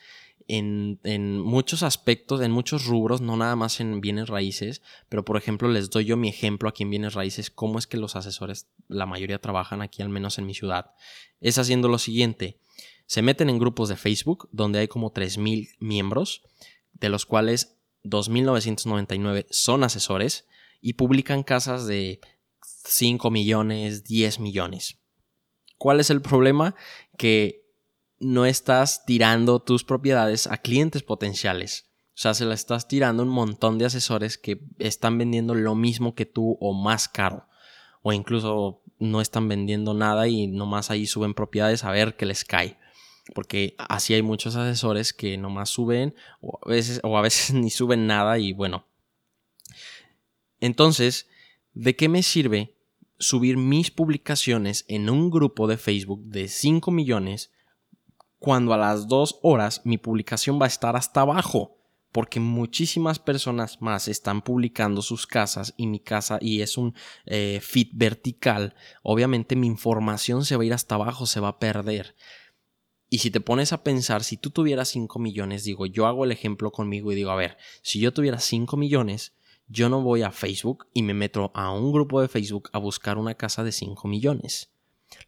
en, 0.50 1.40
muchos 1.40 1.84
aspectos, 1.84 2.42
en 2.42 2.52
muchos 2.52 2.86
rubros, 2.86 3.22
no 3.22 3.38
nada 3.38 3.56
más 3.56 3.80
en 3.80 4.02
bienes 4.02 4.28
raíces, 4.28 4.82
pero 5.08 5.24
por 5.24 5.38
ejemplo 5.38 5.70
les 5.70 5.90
doy 5.92 6.06
yo 6.06 6.18
mi 6.18 6.28
ejemplo 6.28 6.68
aquí 6.68 6.84
en 6.84 6.90
bienes 6.90 7.14
raíces, 7.14 7.52
cómo 7.52 7.78
es 7.78 7.86
que 7.86 7.98
los 7.98 8.16
asesores, 8.16 8.68
la 8.88 9.06
mayoría 9.06 9.40
trabajan 9.40 9.82
aquí, 9.82 10.02
al 10.02 10.10
menos 10.10 10.40
en 10.40 10.48
mi 10.48 10.56
ciudad, 10.56 10.92
es 11.40 11.60
haciendo 11.60 11.88
lo 11.88 12.00
siguiente, 12.00 12.60
se 13.06 13.22
meten 13.22 13.50
en 13.50 13.60
grupos 13.60 13.90
de 13.90 13.96
Facebook 13.96 14.50
donde 14.52 14.80
hay 14.80 14.88
como 14.88 15.14
3.000 15.14 15.76
miembros, 15.80 16.42
de 16.94 17.10
los 17.10 17.26
cuales 17.26 17.78
2.999 18.04 19.46
son 19.52 19.84
asesores 19.84 20.48
y 20.82 20.94
publican 20.94 21.44
casas 21.44 21.86
de 21.86 22.22
5 22.64 23.30
millones, 23.30 24.04
10 24.04 24.40
millones. 24.40 24.98
¿Cuál 25.78 26.00
es 26.00 26.10
el 26.10 26.22
problema? 26.22 26.76
Que 27.18 27.69
no 28.20 28.46
estás 28.46 29.06
tirando 29.06 29.62
tus 29.62 29.84
propiedades 29.84 30.48
a 30.48 30.58
clientes 30.58 31.04
potenciales. 31.04 31.90
O 32.20 32.22
sea, 32.22 32.34
se 32.34 32.46
la 32.46 32.54
estás 32.54 32.88
tirando 32.88 33.24
a 33.24 33.26
un 33.26 33.32
montón 33.32 33.78
de 33.78 33.86
asesores 33.86 34.38
que 34.38 34.62
están 34.78 35.18
vendiendo 35.18 35.56
lo 35.56 35.74
mismo 35.76 36.16
que 36.16 36.26
tú 36.26 36.58
o 36.60 36.74
más 36.74 37.08
caro. 37.08 37.48
O 38.02 38.12
incluso 38.12 38.84
no 39.00 39.22
están 39.22 39.48
vendiendo 39.48 39.94
nada 39.94 40.28
y 40.28 40.48
nomás 40.48 40.92
ahí 40.92 41.08
suben 41.08 41.34
propiedades 41.34 41.86
a 41.86 41.92
ver 41.92 42.18
qué 42.18 42.26
les 42.26 42.44
cae. 42.44 42.78
Porque 43.34 43.76
así 43.78 44.14
hay 44.14 44.22
muchos 44.22 44.56
asesores 44.56 45.14
que 45.14 45.38
nomás 45.38 45.70
suben 45.70 46.14
o 46.42 46.60
a 46.66 46.70
veces, 46.70 47.00
o 47.04 47.18
a 47.18 47.22
veces 47.22 47.54
ni 47.54 47.70
suben 47.70 48.06
nada 48.06 48.38
y 48.38 48.52
bueno. 48.52 48.86
Entonces, 50.60 51.30
¿de 51.74 51.96
qué 51.96 52.10
me 52.10 52.22
sirve 52.22 52.76
subir 53.18 53.56
mis 53.56 53.92
publicaciones 53.92 54.84
en 54.88 55.10
un 55.10 55.30
grupo 55.30 55.68
de 55.68 55.78
Facebook 55.78 56.24
de 56.26 56.48
5 56.50 56.92
millones 56.92 57.52
cuando 58.40 58.74
a 58.74 58.78
las 58.78 59.08
dos 59.08 59.40
horas 59.44 59.82
mi 59.84 59.98
publicación 59.98 60.60
va 60.60 60.66
a 60.66 60.70
estar 60.70 60.96
hasta 60.96 61.22
abajo 61.22 61.80
porque 62.12 62.40
muchísimas 62.40 63.20
personas 63.20 63.82
más 63.82 64.08
están 64.08 64.42
publicando 64.42 65.02
sus 65.02 65.28
casas 65.28 65.74
y 65.78 65.88
mi 65.88 66.00
casa 66.00 66.40
y 66.42 66.62
es 66.62 66.78
un 66.78 66.96
eh, 67.26 67.60
feed 67.62 67.90
vertical, 67.94 68.76
obviamente 69.04 69.56
mi 69.56 69.68
información 69.68 70.44
se 70.46 70.56
va 70.56 70.64
a 70.64 70.66
ir 70.66 70.74
hasta 70.74 70.96
abajo, 70.96 71.26
se 71.26 71.40
va 71.40 71.50
a 71.50 71.60
perder. 71.60 72.16
Y 73.12 73.20
si 73.20 73.32
te 73.32 73.42
pones 73.42 73.74
a 73.74 73.84
pensar, 73.84 74.24
si 74.24 74.38
tú 74.38 74.52
tuvieras 74.52 74.90
5 74.90 75.18
millones, 75.20 75.64
digo, 75.64 75.88
yo 75.88 76.06
hago 76.06 76.26
el 76.26 76.32
ejemplo 76.32 76.72
conmigo 76.72 77.12
y 77.12 77.16
digo, 77.16 77.32
a 77.32 77.36
ver, 77.36 77.58
si 77.82 78.00
yo 78.00 78.14
tuviera 78.14 78.40
5 78.40 78.78
millones, 78.78 79.34
yo 79.68 79.90
no 79.90 80.02
voy 80.02 80.22
a 80.22 80.32
Facebook 80.32 80.88
y 80.94 81.04
me 81.04 81.14
meto 81.14 81.52
a 81.56 81.72
un 81.72 81.92
grupo 81.92 82.22
de 82.22 82.28
Facebook 82.28 82.70
a 82.72 82.78
buscar 82.78 83.18
una 83.18 83.36
casa 83.36 83.64
de 83.64 83.72
5 83.72 84.08
millones. 84.08 84.72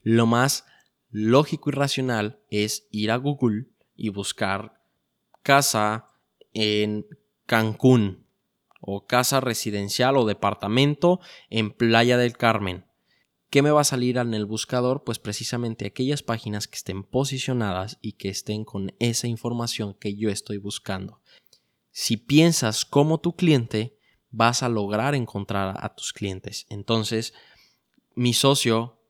Lo 0.03 0.27
más 0.27 0.65
lógico 1.11 1.69
y 1.69 1.73
racional 1.73 2.39
es 2.49 2.87
ir 2.91 3.11
a 3.11 3.17
Google 3.17 3.67
y 3.95 4.09
buscar 4.09 4.81
casa 5.43 6.07
en 6.53 7.05
Cancún 7.45 8.25
o 8.79 9.05
casa 9.05 9.39
residencial 9.39 10.17
o 10.17 10.25
departamento 10.25 11.19
en 11.49 11.71
Playa 11.71 12.17
del 12.17 12.35
Carmen. 12.35 12.85
¿Qué 13.49 13.61
me 13.61 13.71
va 13.71 13.81
a 13.81 13.85
salir 13.85 14.17
en 14.17 14.33
el 14.33 14.45
buscador? 14.45 15.03
Pues 15.03 15.19
precisamente 15.19 15.85
aquellas 15.85 16.23
páginas 16.23 16.67
que 16.67 16.77
estén 16.77 17.03
posicionadas 17.03 17.97
y 18.01 18.13
que 18.13 18.29
estén 18.29 18.63
con 18.63 18.93
esa 18.99 19.27
información 19.27 19.93
que 19.93 20.15
yo 20.15 20.29
estoy 20.29 20.57
buscando. 20.57 21.21
Si 21.91 22.15
piensas 22.15 22.85
como 22.85 23.19
tu 23.19 23.35
cliente, 23.35 23.97
vas 24.29 24.63
a 24.63 24.69
lograr 24.69 25.13
encontrar 25.13 25.75
a 25.77 25.93
tus 25.93 26.13
clientes. 26.13 26.65
Entonces, 26.69 27.33
mi 28.15 28.33
socio 28.33 29.00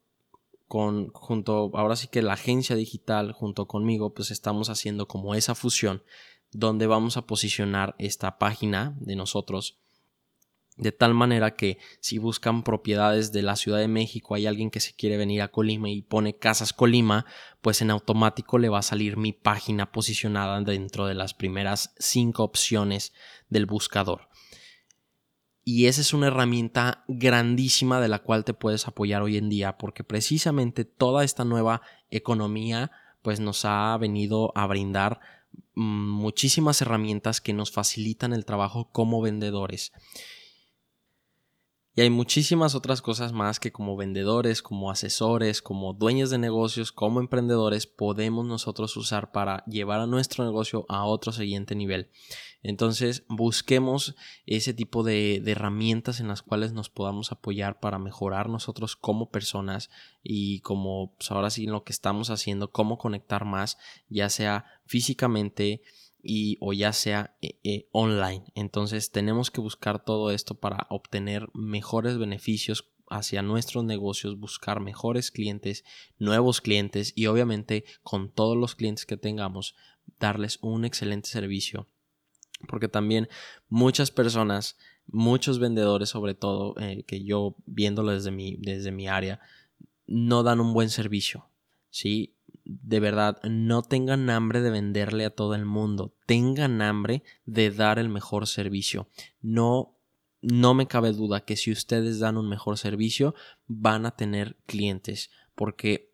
junto, 0.72 1.72
ahora 1.74 1.96
sí 1.96 2.08
que 2.08 2.22
la 2.22 2.34
agencia 2.34 2.76
digital 2.76 3.34
junto 3.34 3.68
conmigo, 3.68 4.14
pues 4.14 4.32
estamos 4.32 4.70
haciendo 4.70 5.08
como 5.08 5.36
esa 5.36 5.56
fusión 5.56 6.04
donde 6.52 6.88
vamos 6.88 7.18
a 7.18 7.26
posicionar 7.26 7.96
esta 7.98 8.38
página 8.38 8.96
de 9.00 9.16
nosotros 9.16 9.82
de 10.78 10.92
tal 10.92 11.14
manera 11.14 11.56
que 11.56 11.78
si 12.00 12.18
buscan 12.18 12.64
propiedades 12.64 13.32
de 13.32 13.44
la 13.44 13.56
Ciudad 13.56 13.78
de 13.78 13.88
México, 13.88 14.36
hay 14.36 14.48
alguien 14.48 14.72
que 14.72 14.80
se 14.80 14.96
quiere 14.96 15.16
venir 15.18 15.42
a 15.42 15.50
Colima 15.50 15.90
y 15.90 16.02
pone 16.02 16.38
Casas 16.38 16.74
Colima, 16.74 17.26
pues 17.62 17.82
en 17.82 17.92
automático 17.92 18.58
le 18.58 18.70
va 18.70 18.80
a 18.80 18.84
salir 18.84 19.16
mi 19.16 19.32
página 19.34 19.92
posicionada 19.92 20.60
dentro 20.62 21.06
de 21.06 21.14
las 21.14 21.36
primeras 21.36 21.94
cinco 22.00 22.44
opciones 22.44 23.14
del 23.50 23.68
buscador. 23.68 24.31
Y 25.63 25.86
esa 25.86 26.02
es 26.02 26.13
una 26.13 26.28
herramienta 26.28 27.04
grandísima 27.08 28.02
de 28.02 28.08
la 28.08 28.19
cual 28.19 28.43
te 28.43 28.54
puedes 28.54 28.88
apoyar 28.88 29.21
hoy 29.21 29.38
en 29.38 29.50
día, 29.50 29.78
porque 29.78 30.04
precisamente 30.04 30.86
toda 30.86 31.24
esta 31.24 31.45
nueva 31.45 31.82
economía 32.10 32.91
pues 33.21 33.39
nos 33.39 33.65
ha 33.65 33.95
venido 33.97 34.52
a 34.56 34.65
brindar 34.65 35.19
muchísimas 35.76 36.82
herramientas 36.82 37.41
que 37.41 37.54
nos 37.54 37.71
facilitan 37.71 38.34
el 38.34 38.45
trabajo 38.45 38.89
como 38.91 39.21
vendedores. 39.21 39.93
Y 41.93 42.01
hay 42.01 42.10
muchísimas 42.10 42.73
otras 42.73 43.01
cosas 43.01 43.34
más 43.34 43.60
que 43.60 43.73
como 43.73 43.97
vendedores, 43.97 44.62
como 44.62 44.91
asesores, 44.91 45.62
como 45.62 45.94
dueños 45.94 46.29
de 46.29 46.37
negocios, 46.37 46.94
como 46.94 47.19
emprendedores 47.19 47.85
podemos 47.85 48.46
nosotros 48.46 48.96
usar 48.96 49.31
para 49.33 49.65
llevar 49.65 50.00
a 50.00 50.08
nuestro 50.08 50.46
negocio 50.46 50.85
a 50.87 51.04
otro 51.04 51.33
siguiente 51.33 51.75
nivel. 51.75 52.10
Entonces 52.63 53.25
busquemos 53.27 54.15
ese 54.46 54.73
tipo 54.73 55.04
de, 55.04 55.44
herramientas 55.46 56.21
en 56.21 56.29
las 56.29 56.42
cuales 56.42 56.71
nos 56.71 56.89
podamos 56.89 57.33
apoyar 57.33 57.81
para 57.81 58.00
mejorar 58.00 58.48
nosotros 58.48 58.96
como 58.96 59.29
personas 59.29 59.89
y 60.23 60.62
como 60.62 61.15
pues, 61.17 61.29
ahora 61.31 61.50
sí 61.50 61.65
lo 61.65 61.83
que 61.83 61.92
estamos 61.92 62.29
haciendo, 62.29 62.71
cómo 62.71 62.98
conectar 62.98 63.44
más, 63.44 63.77
ya 64.08 64.29
sea 64.29 64.65
físicamente, 64.85 65.81
y 66.24 66.58
o 66.62 66.74
ya 66.74 66.94
sea 66.94 67.36
eh, 67.42 67.60
eh, 67.63 67.88
online. 67.92 68.44
Entonces 68.56 69.12
tenemos 69.12 69.52
que 69.52 69.62
buscar 69.62 70.04
todo 70.04 70.32
esto 70.32 70.56
para 70.56 70.88
obtener 70.90 71.48
mejores 71.54 72.17
beneficios 72.17 72.92
hacia 73.10 73.42
nuestros 73.42 73.84
negocios, 73.84 74.40
buscar 74.40 74.80
mejores 74.80 75.32
clientes, 75.32 75.84
nuevos 76.17 76.62
clientes 76.62 77.12
y 77.15 77.28
obviamente 77.28 77.84
con 78.04 78.32
todos 78.32 78.56
los 78.56 78.76
clientes 78.76 79.06
que 79.06 79.17
tengamos 79.17 79.76
darles 80.19 80.60
un 80.62 80.86
excelente 80.86 81.30
servicio 81.30 81.88
Porque 82.67 82.88
también 82.88 83.28
muchas 83.67 84.12
personas, 84.12 84.78
muchos 85.08 85.60
vendedores 85.60 86.10
sobre 86.10 86.36
todo, 86.36 86.76
eh, 86.80 87.04
que 87.06 87.24
yo 87.24 87.56
viéndolo 87.65 88.12
desde 88.12 88.32
mi, 88.32 88.56
desde 88.58 88.92
mi 88.92 89.08
área, 89.08 89.42
no 90.08 90.44
dan 90.44 90.60
un 90.62 90.74
buen 90.74 90.90
servicio. 90.90 91.52
¿sí? 91.90 92.36
De 92.64 93.00
verdad, 93.00 93.42
no 93.44 93.82
tengan 93.82 94.30
hambre 94.30 94.62
de 94.62 94.72
venderle 94.72 95.26
a 95.26 95.36
todo 95.36 95.56
el 95.56 95.66
mundo, 95.66 96.14
tengan 96.26 96.82
hambre 96.82 97.24
de 97.46 97.72
dar 97.72 98.00
el 98.00 98.10
mejor 98.10 98.48
servicio. 98.48 99.08
No, 99.42 99.98
no 100.42 100.74
me 100.74 100.88
cabe 100.88 101.12
duda 101.12 101.46
que 101.46 101.56
si 101.56 101.72
ustedes 101.72 102.20
dan 102.20 102.38
un 102.38 102.48
mejor 102.48 102.78
servicio, 102.78 103.36
van 103.68 104.06
a 104.06 104.12
tener 104.12 104.58
clientes, 104.66 105.32
porque 105.56 106.12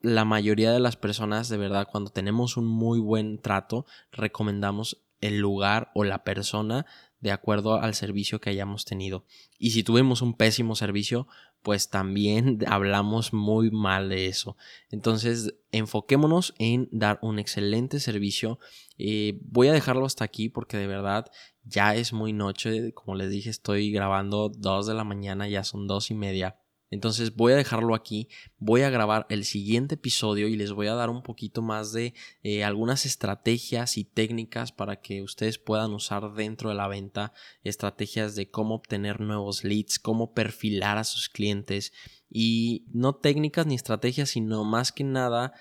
la 0.00 0.24
mayoría 0.24 0.72
de 0.72 0.80
las 0.80 0.96
personas, 0.96 1.48
de 1.48 1.56
verdad, 1.56 1.88
cuando 1.90 2.10
tenemos 2.10 2.56
un 2.56 2.66
muy 2.66 2.98
buen 2.98 3.38
trato, 3.38 3.86
recomendamos 4.10 5.02
el 5.20 5.38
lugar 5.38 5.92
o 5.94 6.04
la 6.04 6.24
persona 6.24 6.84
de 7.20 7.30
acuerdo 7.30 7.80
al 7.80 7.94
servicio 7.94 8.40
que 8.40 8.50
hayamos 8.50 8.84
tenido. 8.84 9.24
Y 9.58 9.70
si 9.70 9.84
tuvimos 9.84 10.20
un 10.20 10.34
pésimo 10.34 10.74
servicio, 10.74 11.28
pues 11.62 11.88
también 11.88 12.58
hablamos 12.66 13.32
muy 13.32 13.70
mal 13.70 14.08
de 14.08 14.26
eso. 14.26 14.56
Entonces, 14.90 15.54
enfoquémonos 15.70 16.54
en 16.58 16.88
dar 16.90 17.18
un 17.22 17.38
excelente 17.38 18.00
servicio. 18.00 18.58
Eh, 18.98 19.38
voy 19.42 19.68
a 19.68 19.72
dejarlo 19.72 20.04
hasta 20.04 20.24
aquí 20.24 20.48
porque 20.48 20.76
de 20.76 20.86
verdad 20.86 21.26
ya 21.64 21.94
es 21.94 22.12
muy 22.12 22.32
noche. 22.32 22.92
Como 22.92 23.14
les 23.14 23.30
dije, 23.30 23.50
estoy 23.50 23.90
grabando 23.90 24.48
2 24.48 24.86
de 24.86 24.94
la 24.94 25.04
mañana, 25.04 25.48
ya 25.48 25.64
son 25.64 25.86
dos 25.86 26.10
y 26.10 26.14
media. 26.14 26.58
Entonces 26.92 27.34
voy 27.34 27.54
a 27.54 27.56
dejarlo 27.56 27.94
aquí, 27.94 28.28
voy 28.58 28.82
a 28.82 28.90
grabar 28.90 29.26
el 29.30 29.46
siguiente 29.46 29.94
episodio 29.94 30.46
y 30.46 30.56
les 30.56 30.72
voy 30.72 30.88
a 30.88 30.94
dar 30.94 31.08
un 31.08 31.22
poquito 31.22 31.62
más 31.62 31.90
de 31.92 32.12
eh, 32.42 32.64
algunas 32.64 33.06
estrategias 33.06 33.96
y 33.96 34.04
técnicas 34.04 34.72
para 34.72 35.00
que 35.00 35.22
ustedes 35.22 35.58
puedan 35.58 35.94
usar 35.94 36.34
dentro 36.34 36.68
de 36.68 36.74
la 36.74 36.88
venta, 36.88 37.32
estrategias 37.64 38.36
de 38.36 38.50
cómo 38.50 38.74
obtener 38.74 39.20
nuevos 39.20 39.64
leads, 39.64 39.98
cómo 39.98 40.34
perfilar 40.34 40.98
a 40.98 41.04
sus 41.04 41.30
clientes 41.30 41.94
y 42.28 42.84
no 42.92 43.14
técnicas 43.14 43.66
ni 43.66 43.74
estrategias, 43.74 44.28
sino 44.28 44.62
más 44.64 44.92
que 44.92 45.04
nada 45.04 45.54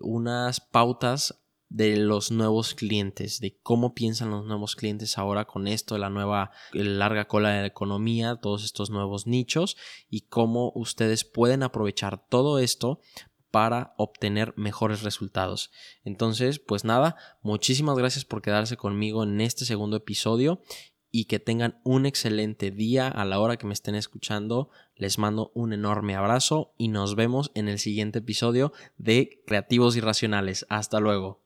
unas 0.00 0.60
pautas 0.60 1.38
de 1.68 1.96
los 1.96 2.30
nuevos 2.30 2.74
clientes, 2.74 3.40
de 3.40 3.58
cómo 3.62 3.94
piensan 3.94 4.30
los 4.30 4.46
nuevos 4.46 4.74
clientes 4.74 5.18
ahora 5.18 5.44
con 5.44 5.68
esto 5.68 5.94
de 5.94 6.00
la 6.00 6.10
nueva 6.10 6.50
larga 6.72 7.26
cola 7.26 7.50
de 7.50 7.60
la 7.60 7.66
economía, 7.66 8.36
todos 8.36 8.64
estos 8.64 8.90
nuevos 8.90 9.26
nichos 9.26 9.76
y 10.08 10.22
cómo 10.22 10.72
ustedes 10.74 11.24
pueden 11.24 11.62
aprovechar 11.62 12.26
todo 12.28 12.58
esto 12.58 13.00
para 13.50 13.94
obtener 13.96 14.54
mejores 14.56 15.02
resultados. 15.02 15.70
Entonces, 16.04 16.58
pues 16.58 16.84
nada, 16.84 17.16
muchísimas 17.42 17.96
gracias 17.96 18.24
por 18.24 18.42
quedarse 18.42 18.76
conmigo 18.76 19.22
en 19.22 19.40
este 19.40 19.64
segundo 19.64 19.96
episodio 19.96 20.62
y 21.10 21.24
que 21.24 21.38
tengan 21.38 21.80
un 21.84 22.06
excelente 22.06 22.70
día 22.70 23.08
a 23.08 23.24
la 23.24 23.40
hora 23.40 23.56
que 23.56 23.66
me 23.66 23.72
estén 23.72 23.94
escuchando. 23.94 24.70
Les 24.94 25.18
mando 25.18 25.50
un 25.54 25.72
enorme 25.72 26.14
abrazo 26.14 26.74
y 26.76 26.88
nos 26.88 27.14
vemos 27.14 27.50
en 27.54 27.68
el 27.68 27.78
siguiente 27.78 28.18
episodio 28.18 28.72
de 28.98 29.42
Creativos 29.46 29.96
Irracionales. 29.96 30.66
Hasta 30.68 31.00
luego. 31.00 31.36